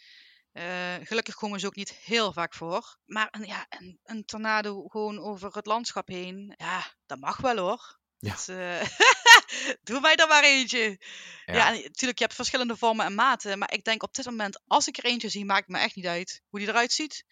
[0.54, 2.96] Eh, gelukkig komen ze ook niet heel vaak voor.
[3.04, 7.56] Maar een, ja, een, een tornado gewoon over het landschap heen, ja, dat mag wel
[7.56, 7.98] hoor.
[8.18, 8.34] Ja.
[8.46, 8.88] Eh,
[9.82, 10.98] doe mij er maar eentje.
[11.46, 11.54] Ja.
[11.54, 13.58] Ja, en natuurlijk, je hebt verschillende vormen en maten.
[13.58, 16.06] Maar ik denk op dit moment, als ik er eentje zie, maakt me echt niet
[16.06, 17.24] uit hoe die eruit ziet.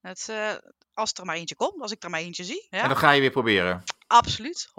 [0.00, 0.54] Het, eh,
[0.92, 2.66] als er maar eentje komt, als ik er maar eentje zie.
[2.70, 3.84] Ja, En dan ga je weer proberen.
[4.08, 4.72] Absoluut, 100%.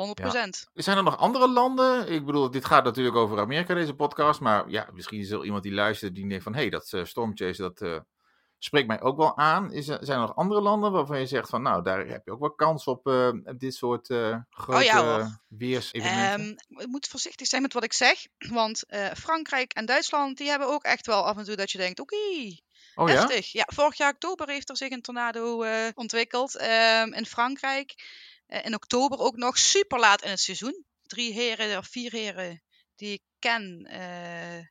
[0.73, 2.07] Zijn er nog andere landen?
[2.07, 4.39] Ik bedoel, dit gaat natuurlijk over Amerika, deze podcast.
[4.39, 6.53] Maar ja, misschien is er iemand die luistert die denkt van...
[6.53, 7.99] hé, hey, dat uh, Stormchase, dat uh,
[8.57, 9.71] spreekt mij ook wel aan.
[9.71, 11.61] Is er, zijn er nog andere landen waarvan je zegt van...
[11.61, 14.07] nou, daar heb je ook wel kans op uh, dit soort
[14.49, 16.57] grote oh, ja, weersevenementen?
[16.69, 18.27] Um, ik moet voorzichtig zijn met wat ik zeg.
[18.37, 21.99] Want Frankrijk en Duitsland, die hebben ook echt wel af en toe dat je denkt...
[21.99, 22.15] oké,
[22.95, 23.51] Oh, Heftig.
[23.51, 23.63] Ja?
[23.67, 25.65] ja, vorig jaar oktober heeft er zich een tornado
[25.95, 27.95] ontwikkeld um, in Frankrijk.
[28.49, 30.85] Uh, in oktober ook nog super laat in het seizoen.
[31.01, 32.63] Drie heren of vier heren
[32.95, 34.65] die ik ken, uh,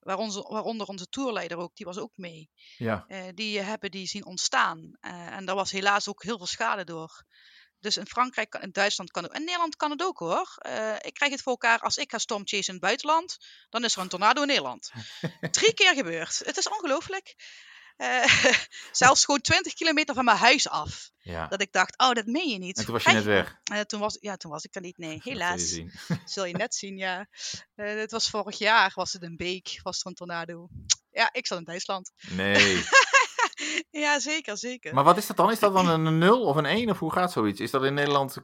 [0.00, 2.50] waaronder, onze tourleider ook, die was ook mee.
[2.76, 3.06] Ja.
[3.34, 4.92] die hebben die zien ontstaan.
[5.00, 7.24] en daar was helaas ook heel veel schade door.
[7.78, 9.38] Dus in Frankrijk, in Duitsland kan het ook.
[9.38, 10.56] In Nederland kan het ook hoor.
[11.00, 13.36] Ik krijg het voor elkaar als ik ga stormchase in het buitenland.
[13.68, 14.90] Dan is er een tornado in Nederland.
[15.50, 16.42] Drie keer gebeurd.
[16.44, 17.34] Het is ongelooflijk.
[17.96, 18.24] Uh,
[18.92, 21.10] zelfs gewoon 20 kilometer van mijn huis af.
[21.18, 21.46] Ja.
[21.46, 22.78] Dat ik dacht, oh, dat meen je niet.
[22.78, 23.56] En toen was je net weg.
[23.72, 25.20] Uh, toen, was, ja, toen was ik er niet, nee.
[25.24, 25.68] Helaas.
[25.68, 25.90] Zul je,
[26.24, 27.26] Zul je net zien, ja.
[27.74, 30.68] het was vorig jaar, was het een beek, was er een tornado.
[31.10, 32.12] Ja, ik zat in Duitsland.
[32.30, 32.84] Nee.
[33.90, 34.94] ja, zeker, zeker.
[34.94, 35.50] Maar wat is dat dan?
[35.50, 37.60] Is dat dan een 0 of een 1 of hoe gaat zoiets?
[37.60, 38.36] Is dat in Nederland,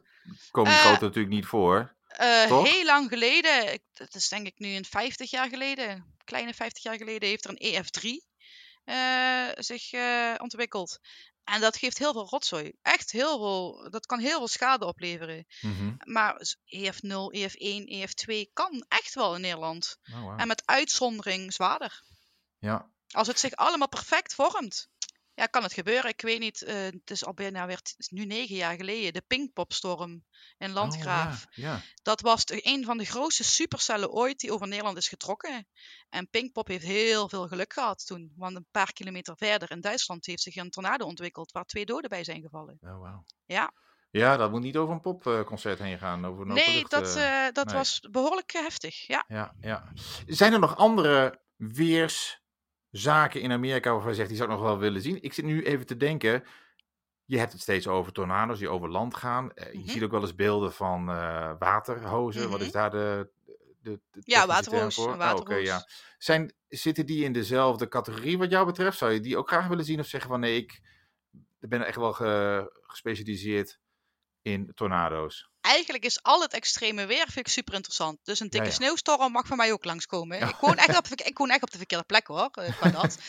[0.50, 1.98] komen uh, grote natuurlijk niet voor?
[2.20, 6.82] Uh, heel lang geleden, dat is denk ik nu een 50 jaar geleden, kleine 50
[6.82, 8.29] jaar geleden, heeft er een EF3
[8.90, 10.98] uh, zich uh, ontwikkeld.
[11.44, 12.72] En dat geeft heel veel rotzooi.
[12.82, 13.90] Echt heel veel.
[13.90, 15.46] Dat kan heel veel schade opleveren.
[15.60, 15.96] Mm -hmm.
[16.04, 19.98] Maar EF0, EF1, EF2 kan echt wel in Nederland.
[20.12, 20.40] Oh, wow.
[20.40, 22.02] En met uitzondering zwaarder.
[22.58, 22.90] Ja.
[23.10, 24.89] Als het zich allemaal perfect vormt.
[25.40, 26.10] Ja, kan het gebeuren.
[26.10, 26.62] Ik weet niet.
[26.62, 29.12] Uh, het is al bijna weer, het is nu negen jaar geleden.
[29.12, 30.24] De Pinkpopstorm
[30.58, 31.46] in Landgraaf.
[31.46, 31.72] Oh, ja.
[31.72, 31.82] Ja.
[32.02, 35.66] Dat was de, een van de grootste supercellen ooit die over Nederland is getrokken.
[36.08, 38.32] En Pinkpop heeft heel veel geluk gehad toen.
[38.36, 41.52] Want een paar kilometer verder in Duitsland heeft zich een tornado ontwikkeld.
[41.52, 42.78] Waar twee doden bij zijn gevallen.
[42.80, 43.26] Oh, wow.
[43.44, 43.72] Ja.
[44.10, 46.26] Ja, dat moet niet over een popconcert heen gaan.
[46.26, 47.74] Over een nee, lucht, dat, uh, dat nee.
[47.74, 49.06] was behoorlijk heftig.
[49.06, 49.24] Ja.
[49.28, 49.92] Ja, ja.
[50.26, 51.40] Zijn er nog andere
[52.90, 55.22] weerszaken in Amerika waarvan je zegt, die zou ik nog wel willen zien?
[55.22, 56.44] Ik zit nu even te denken.
[57.24, 59.50] Je hebt het steeds over tornado's die over land gaan.
[59.54, 59.88] Uh, je Mhm.
[59.88, 62.50] ziet ook wel eens beelden van uh, waterhozen.
[62.50, 62.76] Wat is Mhm.
[62.76, 63.30] daar de,
[63.82, 65.64] de, de Ja, waterhoos, een Oh, oké, waterhoos.
[65.66, 65.86] ja.
[66.18, 68.98] Zijn, zitten die in dezelfde categorie wat jou betreft?
[68.98, 70.00] Zou je die ook graag willen zien?
[70.00, 70.80] Of zeggen van nee, ik
[71.58, 73.78] ben echt wel ge, gespecialiseerd
[74.42, 75.49] in tornado's?
[75.60, 78.18] Eigenlijk is al het extreme weer vind ik super interessant.
[78.22, 78.76] Dus een dikke Ja, ja.
[78.76, 80.38] sneeuwstorm mag van mij ook langskomen.
[80.38, 80.48] Ja.
[80.48, 83.18] Ik, woon echt op, ik woon echt op de verkeerde plek hoor, eh, qua dat.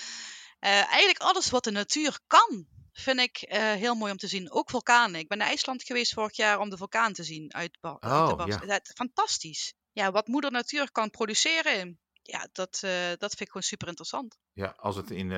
[0.59, 4.51] Eh, eigenlijk alles wat de natuur kan, vind ik eh, heel mooi om te zien.
[4.51, 5.19] Ook vulkanen.
[5.19, 8.37] Ik ben naar IJsland geweest vorig jaar om de vulkaan te zien uit Oh.
[8.67, 9.73] Dat- Fantastisch.
[9.91, 12.79] Ja, wat moeder natuur kan produceren, ja, dat,
[13.17, 14.37] dat vind ik gewoon super interessant.
[14.53, 15.31] Ja, als het in,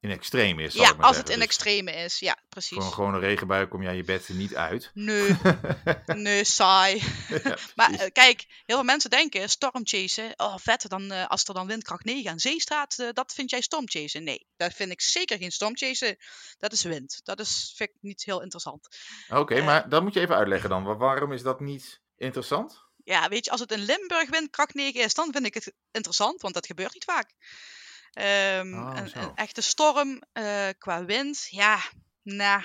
[0.00, 0.74] in extreem is.
[0.74, 2.18] Ja, als het in Dus extreme is.
[2.18, 2.76] Ja, precies.
[2.76, 4.90] Voor een gewone regenbui kom jij je bed er niet uit.
[4.94, 5.36] Nee,
[6.06, 7.02] nee, saai.
[7.28, 10.32] Ja, Maar eh, kijk, heel veel mensen denken stormchasen.
[10.36, 13.50] Oh, vet, dan, eh, als er dan windkracht 9 aan zee staat, eh, dat vind
[13.50, 14.22] jij stormchasen.
[14.24, 16.16] Nee, dat vind ik zeker geen stormchasen.
[16.58, 17.20] Dat is wind.
[17.24, 18.88] Dat is, vind ik niet heel interessant.
[19.28, 20.84] Oké, maar dan moet je even uitleggen dan.
[20.84, 22.86] Wa- Waarom is dat niet interessant?
[23.04, 26.40] Ja, weet je, als het in Limburg windkracht 9 is, dan vind ik het interessant,
[26.42, 27.32] want dat gebeurt niet vaak.
[28.12, 31.78] Ehm, Oh, een, echte storm eh, qua wind, ja,
[32.22, 32.62] nou,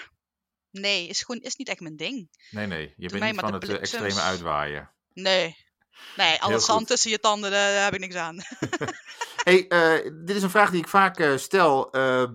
[0.71, 2.29] nee, is gewoon is niet echt mijn ding.
[2.49, 2.93] Nee, nee.
[2.97, 4.91] Je bent niet van het eh, extreme uitwaaien.
[5.13, 5.57] Nee.
[6.15, 8.37] Nee, al Heel het zand tussen je tanden, daar, heb ik niks aan.
[9.43, 11.91] hey, eh, dit is een vraag die ik vaak stel.
[11.91, 12.31] Eh,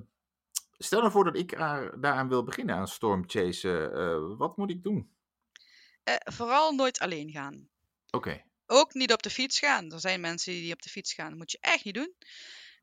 [0.79, 4.37] stel nou voor dat ik daar- daaraan wil beginnen, aan stormchasen.
[4.37, 5.17] Wat moet ik doen?
[6.25, 7.69] Vooral nooit alleen gaan.
[8.11, 8.43] Oké.
[8.67, 9.93] Ook niet op de fiets gaan.
[9.93, 11.29] Er zijn mensen die op de fiets gaan.
[11.29, 12.15] Dat moet je echt niet doen.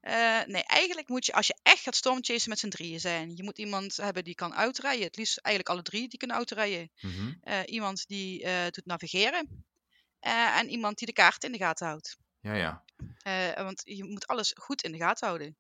[0.06, 3.36] Eh, nee, eigenlijk moet je, als je echt gaat stormchasen, met z'n drieën zijn.
[3.36, 5.06] Je moet iemand hebben die kan uitrijden.
[5.06, 6.92] Het liefst eigenlijk alle drie die kunnen uitrijden.
[7.02, 7.34] Mhm.
[7.42, 9.66] Eh, iemand die eh, doet navigeren.
[10.20, 12.18] En iemand die de kaart in de gaten houdt.
[12.40, 12.84] Ja, ja.
[13.64, 15.56] Want je moet alles goed in de gaten houden.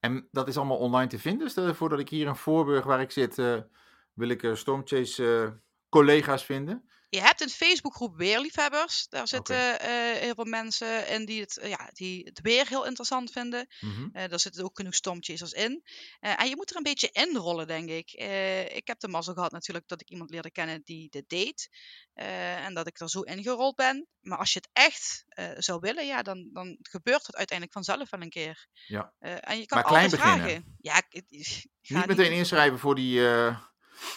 [0.00, 1.50] En dat is allemaal online te vinden.
[1.50, 3.34] Stel je voor dat ik hier in Voorburg, waar ik zit,
[4.14, 5.58] wil ik stormchase
[5.88, 6.88] collega's vinden.
[7.14, 9.08] Je hebt een Facebookgroep weerliefhebbers.
[9.08, 9.88] Daar zitten eh,
[10.20, 13.66] heel veel mensen in die het, ja, die het weer heel interessant vinden.
[13.80, 14.08] Mhm.
[14.12, 15.82] Eh, daar zitten ook genoeg stormchasers in.
[16.20, 18.12] Eh, en je moet er een beetje inrollen, denk ik.
[18.72, 21.68] Ik heb de mazzel gehad natuurlijk dat ik iemand leerde kennen die dit deed.
[22.14, 24.06] En dat ik er zo ingerold ben.
[24.20, 25.24] Maar als je het echt
[25.58, 28.66] zou willen, ja, dan, dan gebeurt het uiteindelijk vanzelf wel een keer.
[28.86, 29.12] Ja.
[29.18, 30.38] En je kan Maar klein beginnen.
[30.40, 30.76] vragen.
[30.80, 33.20] Ja, ik, ik- Niet meteen inschrijven voor die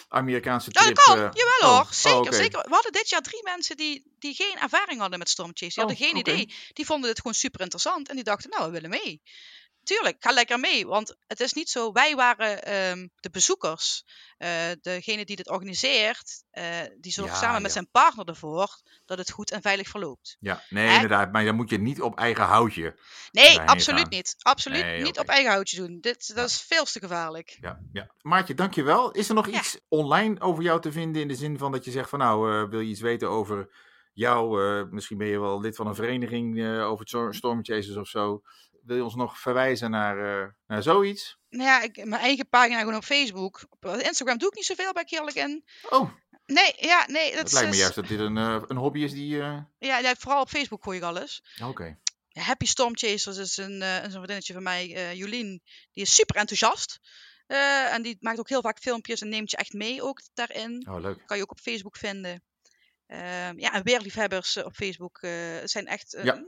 [0.08, 0.94] Amerikaanse Ja, trip.
[0.96, 1.16] dat kan.
[1.18, 1.28] eh.
[1.32, 1.86] Jawel Oh, hoor.
[1.90, 2.36] Zeker, oh, oké.
[2.36, 2.60] zeker.
[2.68, 5.74] We hadden dit jaar drie mensen die, die geen ervaring hadden met stormchase.
[5.74, 6.54] Die hadden Oh, geen idee.
[6.72, 8.08] Die vonden het gewoon super interessant.
[8.08, 9.22] En die dachten, nou, we willen mee.
[9.86, 10.86] Tuurlijk, ga lekker mee.
[10.86, 14.04] Want het is niet zo, wij waren ehm, de bezoekers.
[14.38, 16.64] Eh, degene die dit organiseert, eh,
[17.00, 20.36] die zorgt Ja, samen met zijn partner ervoor dat het goed en veilig verloopt.
[20.40, 20.94] Ja, nee, Hè?
[20.94, 21.32] inderdaad.
[21.32, 22.98] Maar dan moet je niet op eigen houtje.
[23.32, 24.08] Nee, absoluut gaan.
[24.08, 24.34] niet.
[24.38, 25.98] Absoluut Nee, niet op eigen houtje doen.
[26.00, 26.44] Dit, dat Ja.
[26.44, 27.58] is veel te gevaarlijk.
[27.60, 28.10] Ja, ja.
[28.22, 29.10] Maartje, dankjewel.
[29.10, 31.90] Is er nog iets online over jou te vinden in de zin van dat je
[31.90, 33.68] zegt van nou, eh, wil je iets weten over
[34.12, 34.86] jou?
[34.90, 38.42] misschien ben je wel lid van een vereniging over stor- stormchasers of zo.
[38.86, 41.38] Wil je ons nog verwijzen naar, eh, naar zoiets?
[41.48, 43.66] Nou ja, ik, mijn eigen pagina gewoon op Facebook.
[43.70, 45.64] Op Instagram doe ik niet zoveel, eerlijk in.
[45.90, 46.10] Oh,
[46.46, 47.30] Nee, ja, nee.
[47.30, 49.40] Dat het lijkt me is- juist dat dit een, eh, een hobby is die...
[49.40, 51.42] eh, Ja, ja, vooral op Facebook gooi ik alles.
[51.64, 51.98] Oké.
[52.32, 55.62] Happy Stormchasers is een, is een vriendinnetje van mij, Jolien.
[55.92, 57.00] Die is super enthousiast.
[57.46, 60.86] En die maakt ook heel vaak filmpjes en neemt je echt mee ook daarin.
[60.90, 61.22] Oh, leuk.
[61.26, 62.42] Kan je ook op Facebook vinden.
[63.06, 65.18] Ehm, ja, en weerliefhebbers op Facebook
[65.64, 66.44] zijn echt Ja.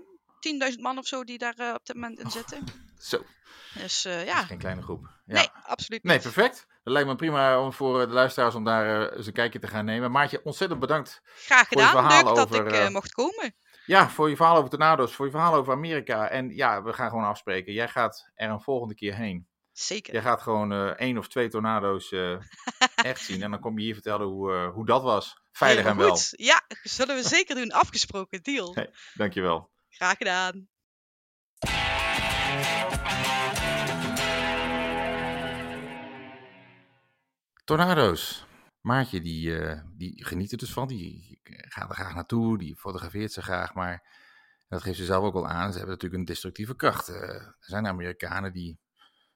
[0.73, 2.65] 10.000 man of zo die daar eh, op dit moment in zitten.
[2.99, 3.23] Zo,
[3.75, 5.07] Dus eh, dat ja, is geen kleine groep.
[5.27, 5.35] Ja.
[5.35, 6.23] nee, absoluut Nee, niet.
[6.23, 6.67] perfect.
[6.83, 9.67] Dat lijkt me prima om voor eh, de luisteraars om daar eens een kijkje te
[9.67, 10.11] gaan nemen.
[10.11, 12.03] Maartje, ontzettend bedankt Graag voor je gedaan.
[12.03, 13.55] Leuk verhalen dat over, ik mocht komen.
[13.87, 16.29] Ja, voor je verhaal over tornado's, voor je verhaal over Amerika.
[16.29, 17.73] En ja, we gaan gewoon afspreken.
[17.73, 19.47] Jij gaat er een volgende keer heen.
[19.73, 20.13] Zeker.
[20.13, 22.13] Jij gaat gewoon eh één of twee tornado's
[22.95, 23.43] echt zien.
[23.43, 25.37] En dan kom je hier vertellen hoe, hoe dat was.
[25.53, 26.19] Veilig en wel.
[26.31, 27.71] Ja, zullen we zeker doen.
[27.71, 28.75] Afgesproken deal.
[28.75, 28.91] Hey.
[29.15, 29.71] Dankjewel.
[29.99, 30.69] Graag gedaan.
[37.65, 38.47] Tornado's.
[38.81, 40.89] Maartje, die, eh, die geniet er dus van.
[40.89, 42.59] Die gaat er graag naartoe.
[42.59, 43.75] Die fotografeert ze graag.
[43.75, 44.03] Maar
[44.69, 45.73] dat geeft ze zelf ook wel aan.
[45.73, 47.09] Ze hebben natuurlijk een destructieve kracht.
[47.09, 48.79] Eh, er zijn Amerikanen die,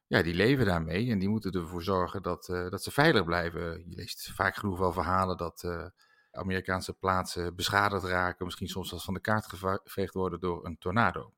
[0.07, 1.11] ja, die leven daarmee.
[1.11, 3.89] En die moeten ervoor zorgen dat, eh, dat ze veilig blijven.
[3.89, 5.65] Je leest vaak genoeg wel verhalen dat
[6.33, 8.45] Amerikaanse plaatsen beschadigd raken.
[8.45, 11.33] Misschien soms zelfs van de kaart geveegd worden door een tornado.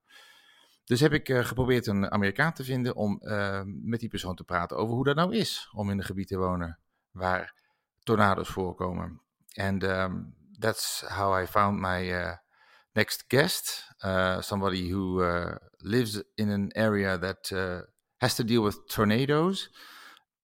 [0.84, 4.44] Dus heb ik eh, geprobeerd een Amerikaan te vinden om eh, met die persoon te
[4.44, 6.78] praten over hoe dat nou is om in een gebied te wonen
[7.10, 7.54] waar
[8.02, 9.20] tornado's voorkomen.
[9.54, 12.32] And um, that's how I found my uh,
[12.92, 15.22] next guest, uh, somebody who
[15.76, 17.52] lives in an area that
[18.16, 19.70] has to deal with tornadoes.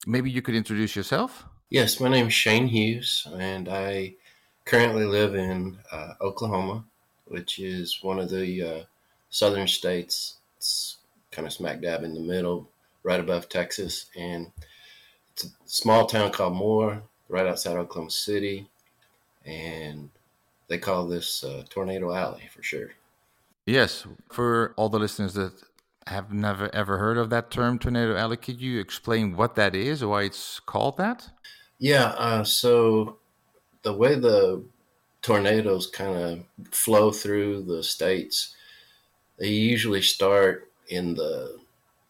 [0.06, 1.46] Maybe you could introduce yourself.
[1.68, 4.16] Yes, my name is Shane Hughes, and I
[4.64, 6.84] currently live in uh, Oklahoma,
[7.26, 8.82] which is one of the uh,
[9.30, 10.36] southern states.
[10.56, 10.98] It's
[11.30, 12.68] kind of smack dab in the middle,
[13.02, 14.06] right above Texas.
[14.16, 14.52] And
[15.32, 18.68] it's a small town called Moore, right outside Oklahoma City.
[19.44, 20.10] And
[20.68, 22.90] they call this uh, Tornado Alley for sure.
[23.66, 25.52] Yes, for all the listeners that
[26.06, 30.02] have never ever heard of that term, tornado alley, could you explain what that is
[30.02, 31.30] or why it's called that?
[31.78, 33.18] Yeah, uh, so
[33.82, 34.62] the way the
[35.22, 38.54] tornadoes kind of flow through the states,
[39.38, 41.58] they usually start in the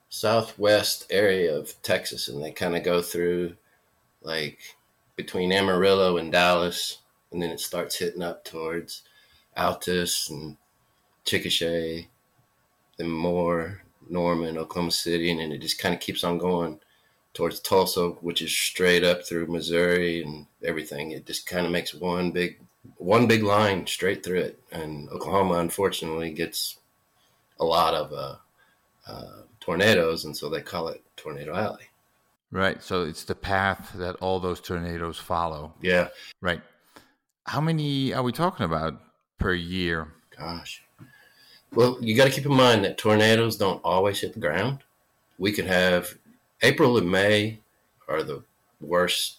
[0.09, 3.55] southwest area of Texas and they kind of go through
[4.23, 4.59] like
[5.17, 6.99] between Amarillo and Dallas,
[7.31, 9.03] and then it starts hitting up towards
[9.57, 10.57] Altus and
[11.25, 12.07] Chickasha,
[12.97, 16.81] then more Norman, Oklahoma City, and then it just kind of keeps on going
[17.35, 21.13] towards Tulsa, which is straight up through Missouri and everything.
[21.13, 22.61] It just kind of makes one big
[22.97, 24.63] one big line straight through it.
[24.73, 26.79] And Oklahoma, unfortunately, gets
[27.59, 28.37] a lot of uh,
[29.07, 31.85] uh, tornadoes, and so they call it Tornado Alley.
[32.53, 35.75] Right, so it's the path that all those tornadoes follow.
[35.81, 36.09] Yeah,
[36.41, 36.63] Right.
[37.45, 39.01] How many are we talking about
[39.39, 40.09] per year?
[40.37, 40.83] gosh.
[41.73, 44.81] Well, you got to keep in mind that tornadoes don't always hit the ground.
[45.39, 46.15] We could have
[46.63, 47.59] April and May
[48.09, 48.43] are the
[48.81, 49.39] worst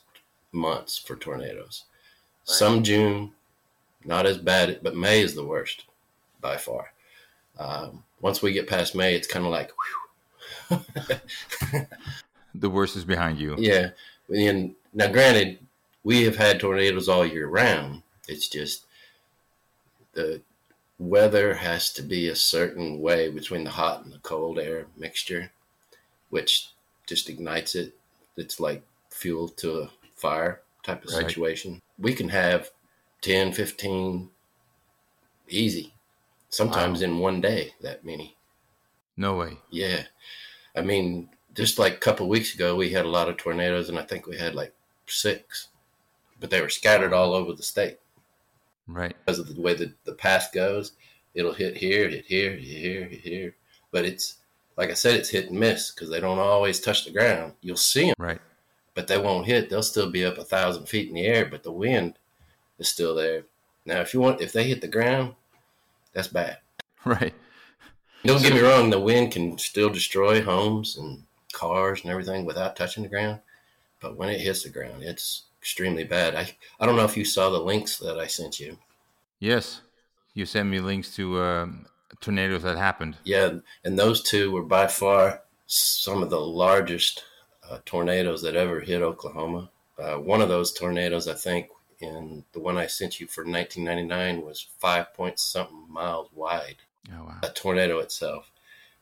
[0.52, 1.86] months for tornadoes.
[2.44, 3.32] Some June,
[4.04, 5.86] not as bad, but May is the worst
[6.42, 6.92] by far.
[7.60, 9.72] Um, once we get past May, it's kind of like.
[12.56, 13.56] The worst is behind you.
[13.58, 13.92] yeah.
[14.30, 15.60] And now, granted,
[16.04, 18.04] we have had tornadoes all year round.
[18.28, 18.86] It's just
[20.14, 20.42] the
[21.00, 25.52] weather has to be a certain way between the hot and the cold air mixture,
[26.30, 26.71] which
[27.12, 27.94] just ignites it.
[28.38, 31.26] It's like fuel to a fire type of Right.
[31.28, 31.82] situation.
[32.00, 32.72] We can have
[33.20, 34.30] 10, 15,
[35.50, 35.94] easy.
[36.48, 38.38] Sometimes in one day, that many.
[39.18, 39.58] No way.
[39.70, 40.06] Yeah.
[40.74, 44.00] I mean, just like a couple weeks ago, we had a lot of tornadoes, and
[44.00, 44.74] I think we had like
[45.06, 45.68] six,
[46.40, 48.00] but they were scattered all over the state
[48.88, 49.14] Right.
[49.26, 50.94] because of the way the, the path goes.
[51.34, 53.56] It'll hit here, hit here, hit here, hit here.
[53.92, 54.38] But it's,
[54.78, 57.54] like I said, it's hit and miss because they don't always touch the ground.
[57.62, 58.40] You'll see them, Right.
[58.96, 59.70] but they won't hit.
[59.70, 62.16] They'll still be up a thousand feet in the air, but the wind
[62.80, 63.44] is still there.
[63.86, 65.36] Now, if you want, if they hit the ground,
[66.14, 66.58] that's bad.
[67.06, 67.34] Right.
[68.24, 72.76] Don't get me wrong, the wind can still destroy homes and cars and everything without
[72.76, 73.40] touching the ground.
[74.00, 76.36] But when it hits the ground, it's extremely bad.
[76.36, 78.78] I, I don't know if you saw the links that I sent you.
[79.40, 79.82] Yes.
[80.36, 81.88] You sent me links to um,
[82.22, 83.18] tornadoes that happened.
[83.24, 87.24] Yeah, and those two were by far some of the largest
[87.70, 89.70] uh, tornadoes that ever hit Oklahoma.
[89.98, 91.70] Uh, one of those tornadoes, I think,
[92.00, 96.78] in the one I sent you for 1999 was five point something miles wide.
[97.12, 97.38] Oh wow.
[97.44, 98.52] a tornado itself,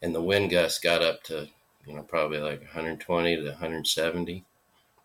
[0.01, 1.47] and the wind gust got up to
[1.85, 4.45] you know probably like 120 to 170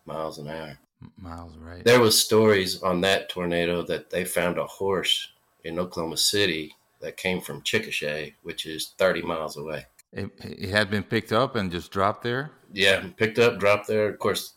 [0.05, 0.77] miles an hour.
[1.17, 1.83] Miles, right.
[1.83, 5.29] There was stories on that tornado that they found a horse
[5.63, 9.85] in Oklahoma City that came from Chickasha, which is 30 miles away.
[10.11, 12.51] It, it had been picked up and just dropped there.
[12.73, 14.09] Yeah, picked up, dropped there.
[14.09, 14.53] Of course,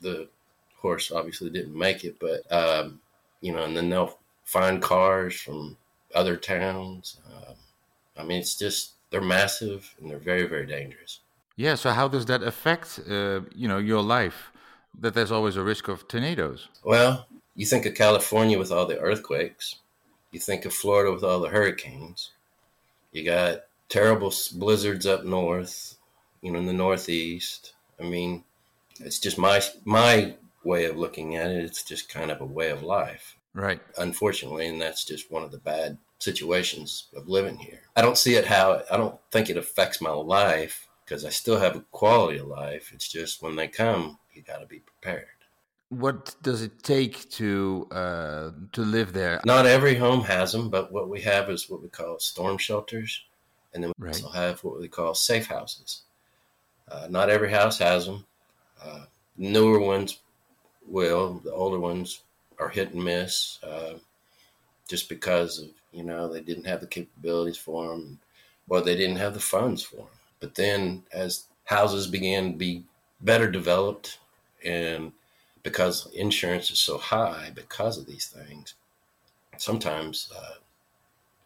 [0.00, 0.28] the
[0.76, 3.00] horse obviously didn't make it, but um,
[3.40, 5.76] you know, and then they'll find cars from
[6.14, 7.20] other towns.
[7.32, 7.54] Um,
[8.16, 11.20] I mean, it's just they're massive and they're very, very dangerous.
[11.56, 11.76] Yeah.
[11.76, 14.50] So how does that affect, uh, you know, your life?
[15.00, 16.68] That there's always a risk of tornadoes.
[16.84, 17.26] Well,
[17.56, 19.76] you think of California with all the earthquakes.
[20.34, 22.32] You think of Florida with all the hurricanes.
[23.12, 25.96] You got terrible blizzards up north,
[26.42, 27.74] you know, in the northeast.
[28.00, 28.42] I mean,
[28.98, 31.62] it's just my my way of looking at it.
[31.62, 33.80] It's just kind of a way of life, Right.
[33.96, 37.82] unfortunately, and that's just one of the bad situations of living here.
[37.94, 41.60] I don't see it how I don't think it affects my life because I still
[41.60, 42.90] have a quality of life.
[42.92, 45.28] It's just when they come, you got to be prepared.
[46.00, 49.40] What does it take to uh, to live there?
[49.44, 53.24] Not every home has them, but what we have is what we call storm shelters,
[53.72, 54.16] and then we Right.
[54.16, 56.02] also have what we call safe houses.
[56.88, 58.26] Uh, not every house has them.
[58.82, 60.20] Uh, newer ones
[60.86, 61.34] will.
[61.34, 62.22] The older ones
[62.58, 63.98] are hit and miss, uh,
[64.88, 68.20] just because of you know they didn't have the capabilities for them,
[68.68, 70.06] or they didn't have the funds for them.
[70.40, 72.84] But then, as houses began to be
[73.20, 74.18] better developed,
[74.64, 75.12] and
[75.64, 78.74] because insurance is so high because of these things,
[79.56, 80.54] sometimes uh,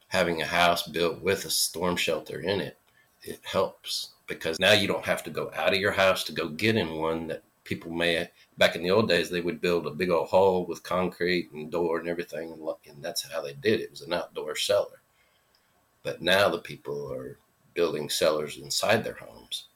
[0.08, 2.78] having a house built with a storm shelter in it
[3.22, 6.48] it helps because now you don't have to go out of your house to go
[6.48, 9.90] get in one that people may back in the old days they would build a
[9.90, 13.84] big old hole with concrete and door and everything and, that's how they did it.
[13.84, 15.00] It was an outdoor cellar.
[16.02, 17.38] But now the people are
[17.74, 19.67] building cellars inside their homes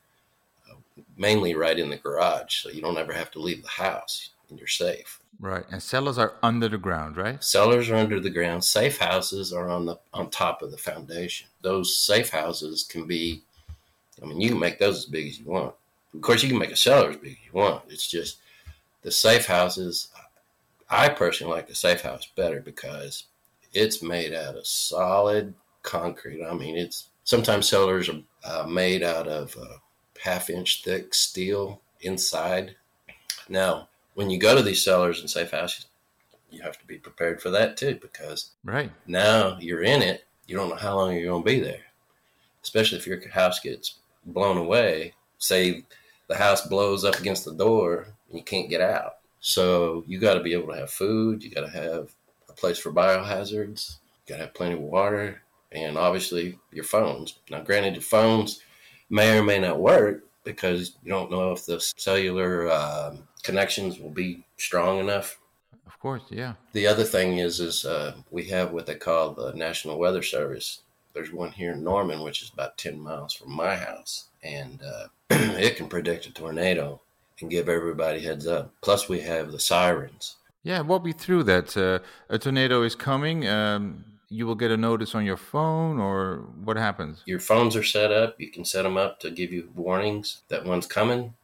[1.17, 4.59] mainly right in the garage so you don't ever have to leave the house and
[4.59, 5.65] you're safe Right.
[5.73, 7.43] And cellars are under the ground, right?
[7.43, 8.65] Cellars are under the ground.
[8.65, 11.49] Safe houses are on the on top of the foundation.
[11.63, 13.43] Those safe houses can be,
[14.23, 15.75] I mean, you can make those as big as you want.
[16.15, 17.83] Of course, you can make a cellar as big as you want.
[17.89, 18.39] It's just
[19.03, 20.09] the safe houses.
[20.89, 23.25] I personally like the safe house better because
[23.73, 26.45] it's made out of solid concrete.
[26.45, 29.79] I mean, it's sometimes cellars are uh, made out of uh,
[30.23, 32.77] half inch thick steel inside.
[33.49, 35.87] Now, when you go to these cellars and safe houses,
[36.51, 38.91] you have to be prepared for that too because Right.
[39.07, 40.25] now you're in it.
[40.47, 41.85] You don't know how long you're going to be there,
[42.63, 45.15] especially if your house gets blown away.
[45.39, 45.85] Say
[46.29, 49.15] the house blows up against the door and you can't get out.
[49.41, 51.43] So you got to be able to have food.
[51.43, 52.15] You got to have
[52.49, 53.97] a place for biohazards.
[54.27, 55.43] You got to have plenty of water
[55.73, 57.39] and obviously your phones.
[57.51, 58.61] Now, granted, your phones
[59.13, 64.11] may or may not work because you don't know if the cellular um, connections will
[64.11, 65.39] be strong enough
[65.87, 66.23] Of course.
[66.31, 66.55] Yeah.
[66.73, 70.81] the other thing is, is uh, we have what they call the National Weather Service.
[71.15, 75.07] There's one here in Norman, which is about 10 miles from my house, and uh,
[75.31, 77.01] it can predict a tornado
[77.41, 78.73] and give everybody heads up.
[78.81, 80.37] Plus, we have the sirens.
[80.63, 80.81] Yeah.
[80.81, 81.77] Walk me through that.
[81.77, 81.99] Uh,
[82.31, 83.47] a tornado is coming.
[83.47, 87.23] Um, you will get a notice on your phone, or what happens?
[87.27, 88.41] Your phones are set up.
[88.41, 91.35] You can set them up to give you warnings that one's coming.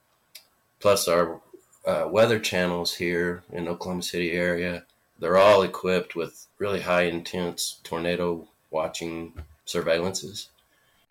[0.80, 1.42] Plus, our
[1.86, 4.84] uh, weather channels here in Oklahoma City area,
[5.18, 9.34] they're all equipped with really high intense tornado watching
[9.66, 10.48] surveillances.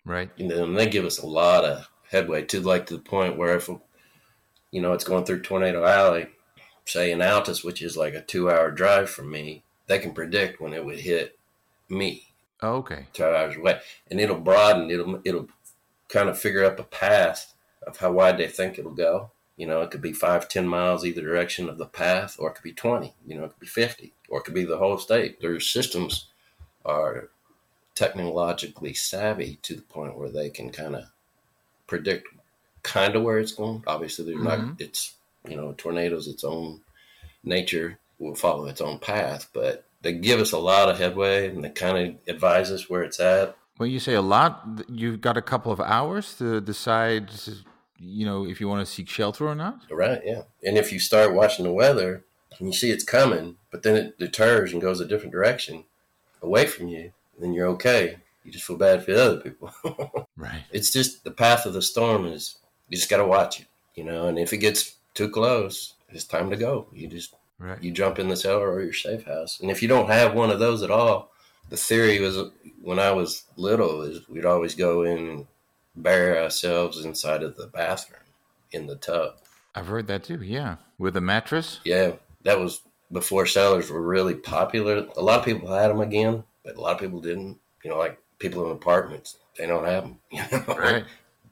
[0.04, 0.30] Right.
[0.36, 3.36] you know, and they give us a lot of headway to like to the point
[3.36, 3.68] where if
[4.70, 6.28] you know it's going through Tornado Alley,
[6.86, 10.72] say in Altus, which is like a two-hour drive from me, they can predict when
[10.72, 11.37] it would hit
[11.88, 12.24] me
[12.62, 13.06] Oh, okay.
[13.12, 13.80] two hours away,
[14.10, 14.90] and it'll broaden.
[14.90, 15.48] It'll it'll
[16.08, 17.54] kind of figure up a path
[17.86, 19.30] of how wide they think it'll go.
[19.56, 22.54] You know, it could be five, ten miles either direction of the path, or it
[22.54, 23.14] could be twenty.
[23.26, 25.40] You know, it could be fifty, or it could be the whole state.
[25.40, 26.26] Their systems
[26.84, 27.28] are
[27.94, 31.04] technologically savvy to the point where they can kind of
[31.86, 32.28] predict
[32.82, 33.82] kind of where it's going.
[33.86, 34.68] Obviously, they're Mhm.
[34.70, 34.80] not.
[34.80, 35.14] It's
[35.48, 36.80] you know, tornadoes its own
[37.44, 41.64] nature will follow its own path, but they give us a lot of headway and
[41.64, 43.56] they kind of advise us where it's at.
[43.76, 47.30] When you say a lot, you've got a couple of hours to decide,
[47.98, 49.82] you know, if you want to seek shelter or not.
[49.90, 50.42] Right, yeah.
[50.64, 52.24] And if you start watching the weather
[52.58, 55.84] and you see it's coming, but then it deters and goes a different direction
[56.42, 58.16] away from you, then you're okay.
[58.44, 59.72] You just feel bad for the other people.
[60.36, 60.62] Right.
[60.70, 64.04] it's just the path of the storm is you just got to watch it, you
[64.04, 64.28] know.
[64.28, 66.86] And if it gets too close, it's time to go.
[66.92, 67.82] You just Right.
[67.82, 69.58] you jump in the cellar or your safe house.
[69.60, 71.32] And if you don't have one of those at all,
[71.70, 72.38] the theory was
[72.80, 75.46] when I was little is we'd always go in and
[75.96, 78.20] bury ourselves inside of the bathroom
[78.70, 79.34] in the tub.
[79.74, 80.40] I've heard that too.
[80.42, 80.76] Yeah.
[80.98, 81.80] With a mattress.
[81.84, 82.12] Yeah,
[82.44, 85.06] that was before cellars were really popular.
[85.16, 87.58] A lot of people had them again, but a lot of people didn't.
[87.84, 90.18] You know, like people in apartments, they don't have them.
[90.30, 91.04] You know, Right.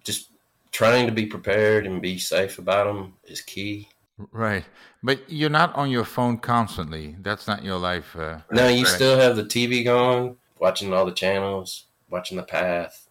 [0.05, 0.31] just
[0.73, 3.89] trying to be prepared and be safe about them is key.
[4.33, 4.65] Right.
[5.03, 7.17] But you're not on your phone constantly.
[7.21, 8.17] That's not your life.
[8.17, 8.95] Uh, Now you right.
[8.95, 13.09] still have the TV going, watching all the channels, watching the path,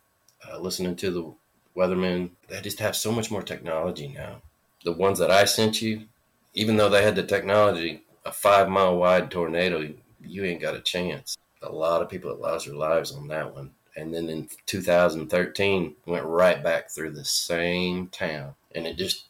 [0.48, 1.34] uh, listening to the
[1.80, 2.32] weathermen.
[2.48, 4.42] They just have so much more technology now.
[4.84, 6.06] The ones that I sent you,
[6.54, 10.82] even though they had the technology, a five mile wide tornado, you ain't got a
[10.82, 11.38] chance.
[11.62, 13.72] A lot of people that lost their lives on that one.
[13.96, 19.26] And then in 2013, went right back through the same town, and it just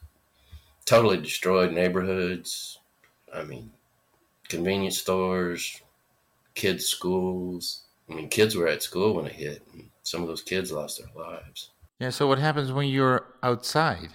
[0.85, 2.79] totally destroyed neighborhoods.
[3.33, 3.71] I mean,
[4.47, 5.81] convenience stores,
[6.53, 7.81] kids' schools.
[8.09, 10.99] I mean, kids were at school when it hit, and some of those kids lost
[10.99, 11.71] their lives.
[11.99, 12.09] Yeah.
[12.11, 14.09] So what happens when you're outside?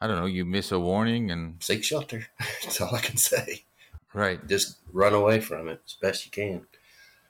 [0.00, 0.26] I don't know.
[0.26, 2.26] You miss a warning and Seek shelter.
[2.62, 3.64] That's all I can say.
[4.14, 4.46] right.
[4.48, 6.66] Just run away from it as best you can.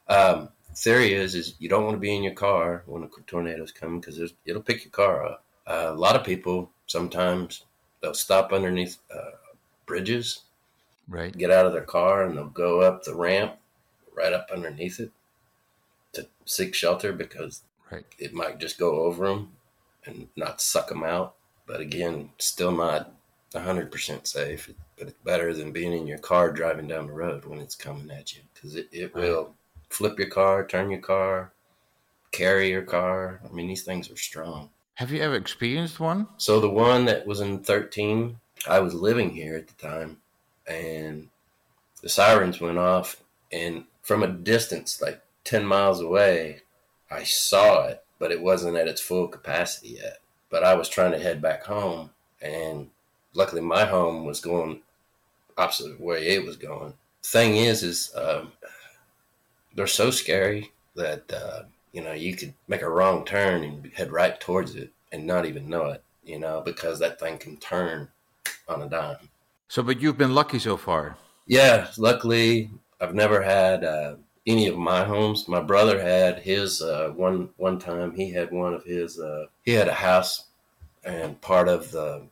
[0.08, 3.72] Um, theory is is you don't want to be in your car when a tornado's
[3.72, 5.44] coming because it'll pick your car up.
[5.66, 7.64] Uh, a lot of people sometimes
[8.00, 9.32] they'll stop underneath uh,
[9.86, 10.42] bridges,
[11.08, 11.36] Right.
[11.36, 13.56] get out of their car, and they'll go up the ramp
[14.14, 15.12] right up underneath it
[16.12, 18.04] to seek shelter because Right.
[18.18, 19.56] it might just go over them
[20.04, 21.36] and not suck them out.
[21.66, 23.14] But again, still not
[23.54, 24.70] 100% safe.
[24.98, 28.10] But it's better than being in your car driving down the road when it's coming
[28.10, 29.22] at you because it, it Right.
[29.24, 29.54] will
[29.90, 31.52] flip your car, turn your car,
[32.32, 33.40] carry your car.
[33.44, 34.70] I mean, these things are strong.
[34.98, 36.26] Have you ever experienced one?
[36.38, 40.16] So the one that was in 13, I was living here at the time,
[40.66, 41.28] and
[42.02, 43.22] the sirens went off,
[43.52, 46.62] and from a distance, like 10 miles away,
[47.08, 50.18] I saw it, but it wasn't at its full capacity yet.
[50.50, 52.10] But I was trying to head back home,
[52.42, 52.90] and
[53.34, 54.80] luckily my home was going
[55.56, 56.94] opposite way it was going.
[57.22, 58.50] Thing is, is um,
[59.76, 61.62] they're so scary that uh,
[61.92, 65.46] you know you could make a wrong turn and head right towards it and not
[65.46, 66.02] even know it.
[66.24, 68.08] You know because that thing can turn
[68.68, 69.16] on a dime.
[69.68, 71.16] So, but you've been lucky so far.
[71.46, 72.70] Yeah, luckily
[73.00, 74.16] I've never had uh,
[74.46, 75.46] any of my homes.
[75.48, 78.14] My brother had his uh, one one time.
[78.14, 79.18] He had one of his.
[79.18, 80.44] Uh, he had a house,
[81.04, 82.26] and part of the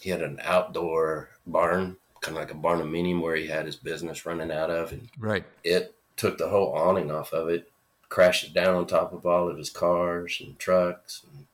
[0.00, 4.26] he had an outdoor barn, kind of like a barnuminium where he had his business
[4.26, 5.44] running out of, and Right.
[5.62, 7.70] it took the whole awning off of it,
[8.14, 11.46] crashed it down on top of all of his cars and trucks, and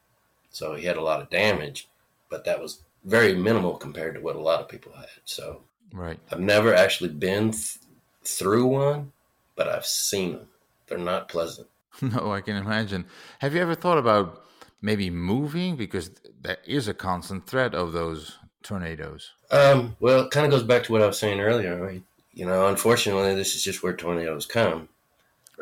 [0.51, 1.89] so he had a lot of damage.
[2.29, 5.09] But that was very minimal compared to what a lot of people had.
[5.25, 6.19] So Right.
[6.31, 7.79] I've never actually been th-
[8.25, 9.13] through one,
[9.57, 10.49] but I've seen them.
[10.87, 11.69] They're not pleasant.
[12.03, 13.05] No, I can imagine.
[13.41, 14.45] Have you ever thought about
[14.81, 16.11] maybe moving because
[16.43, 19.33] there is a constant threat of those tornadoes?
[19.51, 21.73] Um, well, it kind of goes back to what I was saying earlier.
[21.75, 24.89] I mean, you know, unfortunately, this is just where tornadoes come.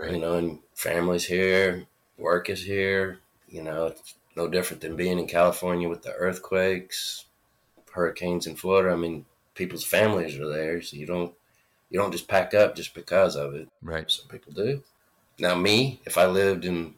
[0.02, 1.84] You know, and families here,
[2.16, 3.18] work is here.
[3.48, 7.24] You know, it's no different than being in California with the earthquakes,
[7.92, 8.92] hurricanes in Florida.
[8.92, 9.24] I mean,
[9.54, 11.34] people's families are there, so you don't
[11.90, 13.68] you don't just pack up just because of it.
[13.82, 14.10] Right.
[14.10, 14.82] Some people do.
[15.38, 16.94] Now, me, if I lived in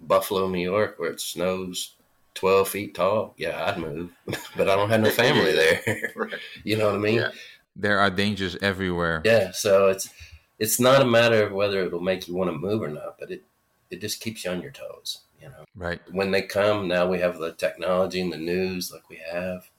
[0.00, 1.94] Buffalo, New York, where it snows
[2.34, 4.10] 12 feet tall, yeah, I'd move.
[4.56, 5.52] but I don't have no family
[5.86, 6.12] there.
[6.14, 6.34] Right.
[6.64, 7.16] you know what I mean?
[7.16, 7.30] Yeah.
[7.74, 9.22] There are dangers everywhere.
[9.24, 10.10] Yeah, so it's
[10.58, 13.30] it's not a matter of whether it'll make you want to move or not, but
[13.30, 13.44] it
[13.90, 15.64] it just keeps you on your toes, you know.
[15.74, 16.00] Right.
[16.10, 19.70] When they come, now we have the technology and the news like we have.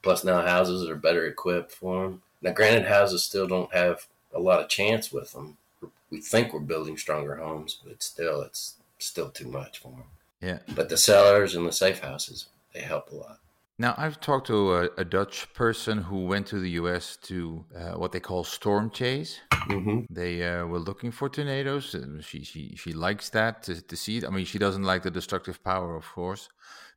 [0.00, 2.22] Plus now houses are better equipped for them.
[2.40, 5.58] Now granted houses still don't have a lot of chance with them
[6.12, 10.04] we think we're building stronger homes, but it's still it's still too much for them.
[10.40, 10.58] Yeah.
[10.74, 13.38] But the cellars and the safe houses they help a lot.
[13.78, 17.92] Now, I've talked to a, a Dutch person who went to the US to uh,
[17.92, 19.40] what they call storm chase.
[19.52, 21.96] hmm They uh, were looking for tornadoes.
[22.20, 24.24] She, she, she likes that to, to see it.
[24.24, 26.48] I mean, she doesn't like the destructive power, of course.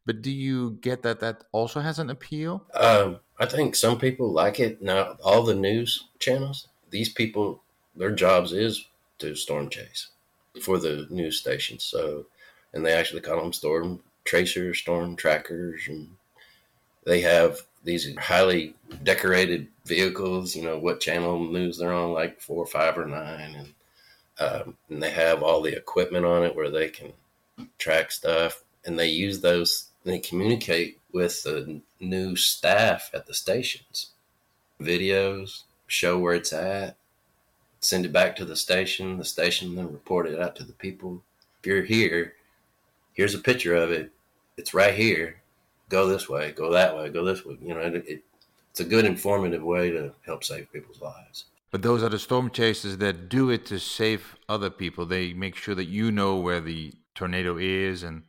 [0.05, 2.65] But do you get that that also has an appeal?
[2.73, 4.81] Um, I think some people like it.
[4.81, 7.63] Now, all the news channels, these people,
[7.95, 8.85] their jobs is
[9.19, 10.09] to storm chase
[10.61, 11.83] for the news stations.
[11.83, 12.27] So,
[12.73, 16.09] and they actually call them storm tracers, storm trackers, and
[17.05, 20.55] they have these highly decorated vehicles.
[20.55, 23.73] You know what channel news they're on, like four, five, or nine, and
[24.37, 27.13] um, and they have all the equipment on it where they can
[27.77, 29.89] track stuff, and they use those.
[30.03, 34.11] They communicate with the new staff at the stations,
[34.79, 36.97] videos, show where it's at,
[37.79, 39.17] send it back to the station.
[39.17, 41.23] The station then report it out to the people.
[41.59, 42.33] If you're here,
[43.13, 44.11] here's a picture of it.
[44.57, 45.41] It's right here.
[45.89, 46.51] Go this way.
[46.51, 47.09] Go that way.
[47.09, 47.57] Go this way.
[47.61, 48.23] You know, it, it,
[48.71, 51.45] it's a good informative way to help save people's lives.
[51.71, 55.05] But those are the storm chasers that do it to save other people.
[55.05, 58.23] They make sure that you know where the tornado is, and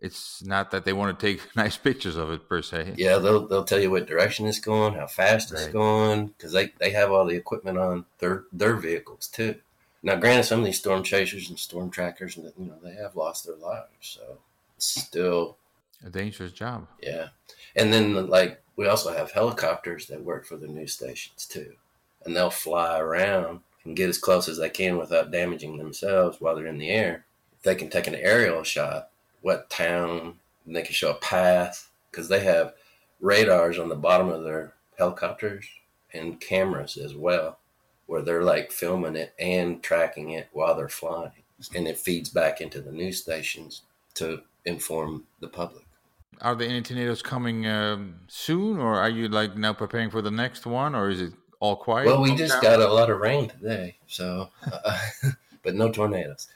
[0.00, 2.94] it's not that they want to take nice pictures of it per se.
[2.96, 6.72] Yeah, they'll they'll tell you what direction it's going, how fast it's going, because they,
[6.78, 9.56] they have all the equipment on their their vehicles too.
[10.02, 13.16] Now, granted, some of these storm chasers and storm trackers, and you know, they have
[13.16, 14.38] lost their lives, so
[14.76, 15.56] it's still
[16.04, 16.86] A dangerous job.
[17.02, 17.28] yeah.
[17.74, 21.74] And then like we also have helicopters that work for the news stations too,
[22.24, 26.54] and they'll fly around and get as close as they can without damaging themselves while
[26.54, 27.24] they're in the air.
[27.62, 29.10] They can take an aerial shot,
[29.42, 32.74] what town, and they can show a path because they have
[33.20, 35.66] radars on the bottom of their helicopters
[36.12, 37.58] and cameras as well,
[38.06, 41.32] where they're like filming it and tracking it while they're flying,
[41.74, 43.82] and it feeds back into the news stations
[44.14, 45.84] to inform the public.
[46.40, 50.30] Are there any tornadoes coming um, soon, or are you like now preparing for the
[50.30, 52.06] next one, or is it all quiet?
[52.06, 52.62] Well, we just town?
[52.62, 54.98] got a lot of rain today, so uh,
[55.62, 56.48] but no tornadoes.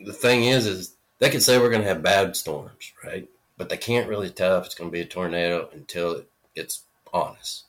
[0.00, 3.28] The thing is, is they could say we're going to have bad storms, right?
[3.56, 6.82] But they can't really tell if it's going to be a tornado until it, it's
[7.12, 7.64] on us.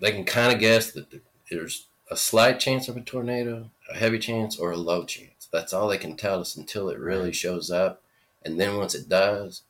[0.00, 1.06] They can kind of guess that
[1.50, 5.48] there's a slight chance of a tornado, a heavy chance, or a low chance.
[5.52, 8.02] That's all they can tell us until it really shows up,
[8.44, 9.62] and then once it does,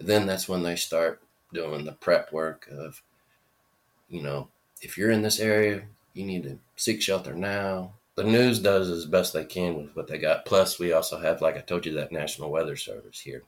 [0.00, 1.22] then that's when they start
[1.52, 3.02] doing the prep work of,
[4.08, 4.48] you know,
[4.80, 5.82] if you're in this area,
[6.14, 7.92] you need to seek shelter now.
[8.16, 10.44] The news does as best they can with what they got.
[10.44, 13.42] Plus, we also have, like I told you, that National Weather Service here,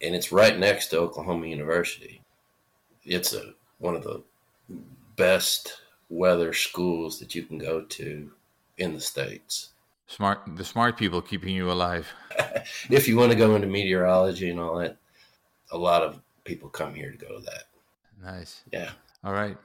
[0.00, 2.22] and it's right next to Oklahoma University.
[3.04, 4.22] It's a one of the
[5.16, 8.30] best weather schools that you can go to
[8.78, 9.70] in the states.
[10.06, 10.42] smart.
[10.56, 12.12] The smart people keeping you alive.
[12.90, 14.98] if you want to go into meteorology and all that,
[15.72, 17.64] a lot of people come here to go to that.
[18.22, 18.62] Nice.
[18.72, 18.90] Yeah.
[19.24, 19.56] All right.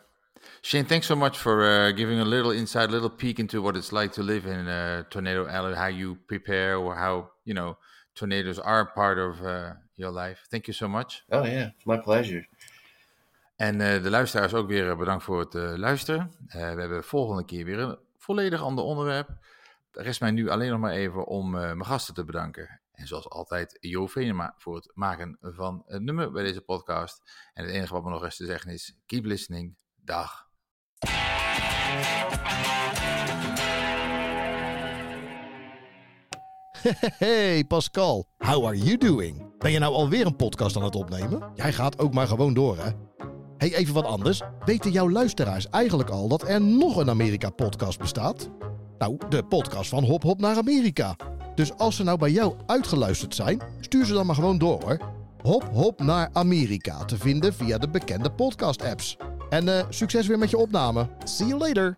[0.62, 3.76] Shane, thanks so much for uh, giving a little insight, a little peek into what
[3.76, 7.78] it's like to live in uh, Tornado Alley, how you prepare, or how you know
[8.16, 10.48] tornadoes are part of uh, your life.
[10.50, 11.24] Thank you so much.
[11.32, 12.48] Oh yeah, it's my pleasure.
[13.56, 16.32] En eh, de luisteraars ook weer eh, bedankt voor het luisteren.
[16.48, 19.30] We hebben volgende keer weer een volledig ander onderwerp.
[19.92, 22.80] Er rest mij nu alleen nog maar even om mijn gasten te bedanken.
[22.98, 27.22] En zoals altijd Jo Venema voor het maken van het nummer bij deze podcast.
[27.54, 29.76] En het enige wat me nog rest te zeggen is, keep listening.
[29.96, 30.46] Dag.
[37.18, 39.58] Hey Pascal, how are you doing?
[39.58, 41.52] Ben je nou alweer een podcast aan het opnemen?
[41.56, 42.92] Jij gaat ook maar gewoon door, hè?
[43.58, 44.42] Hey, even wat anders.
[44.66, 48.50] Weten jouw luisteraars eigenlijk al dat er nog een Amerika-podcast bestaat?
[48.98, 51.16] Nou, de podcast van Hop Hop naar Amerika.
[51.58, 55.00] Dus als ze nou bij jou uitgeluisterd zijn, stuur ze dan maar gewoon door, hoor.
[55.42, 59.18] Hop Hop naar Amerika te vinden via de bekende podcast-apps.
[59.50, 61.10] En eh, succes weer met je opname.
[61.24, 61.96] See you later.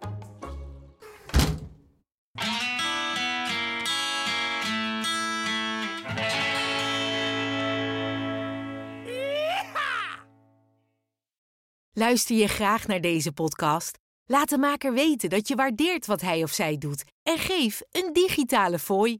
[11.93, 13.97] Luister je graag naar deze podcast?
[14.26, 18.14] Laat de maker weten dat je waardeert wat hij of zij doet en geef een
[18.14, 19.20] digitale fooi.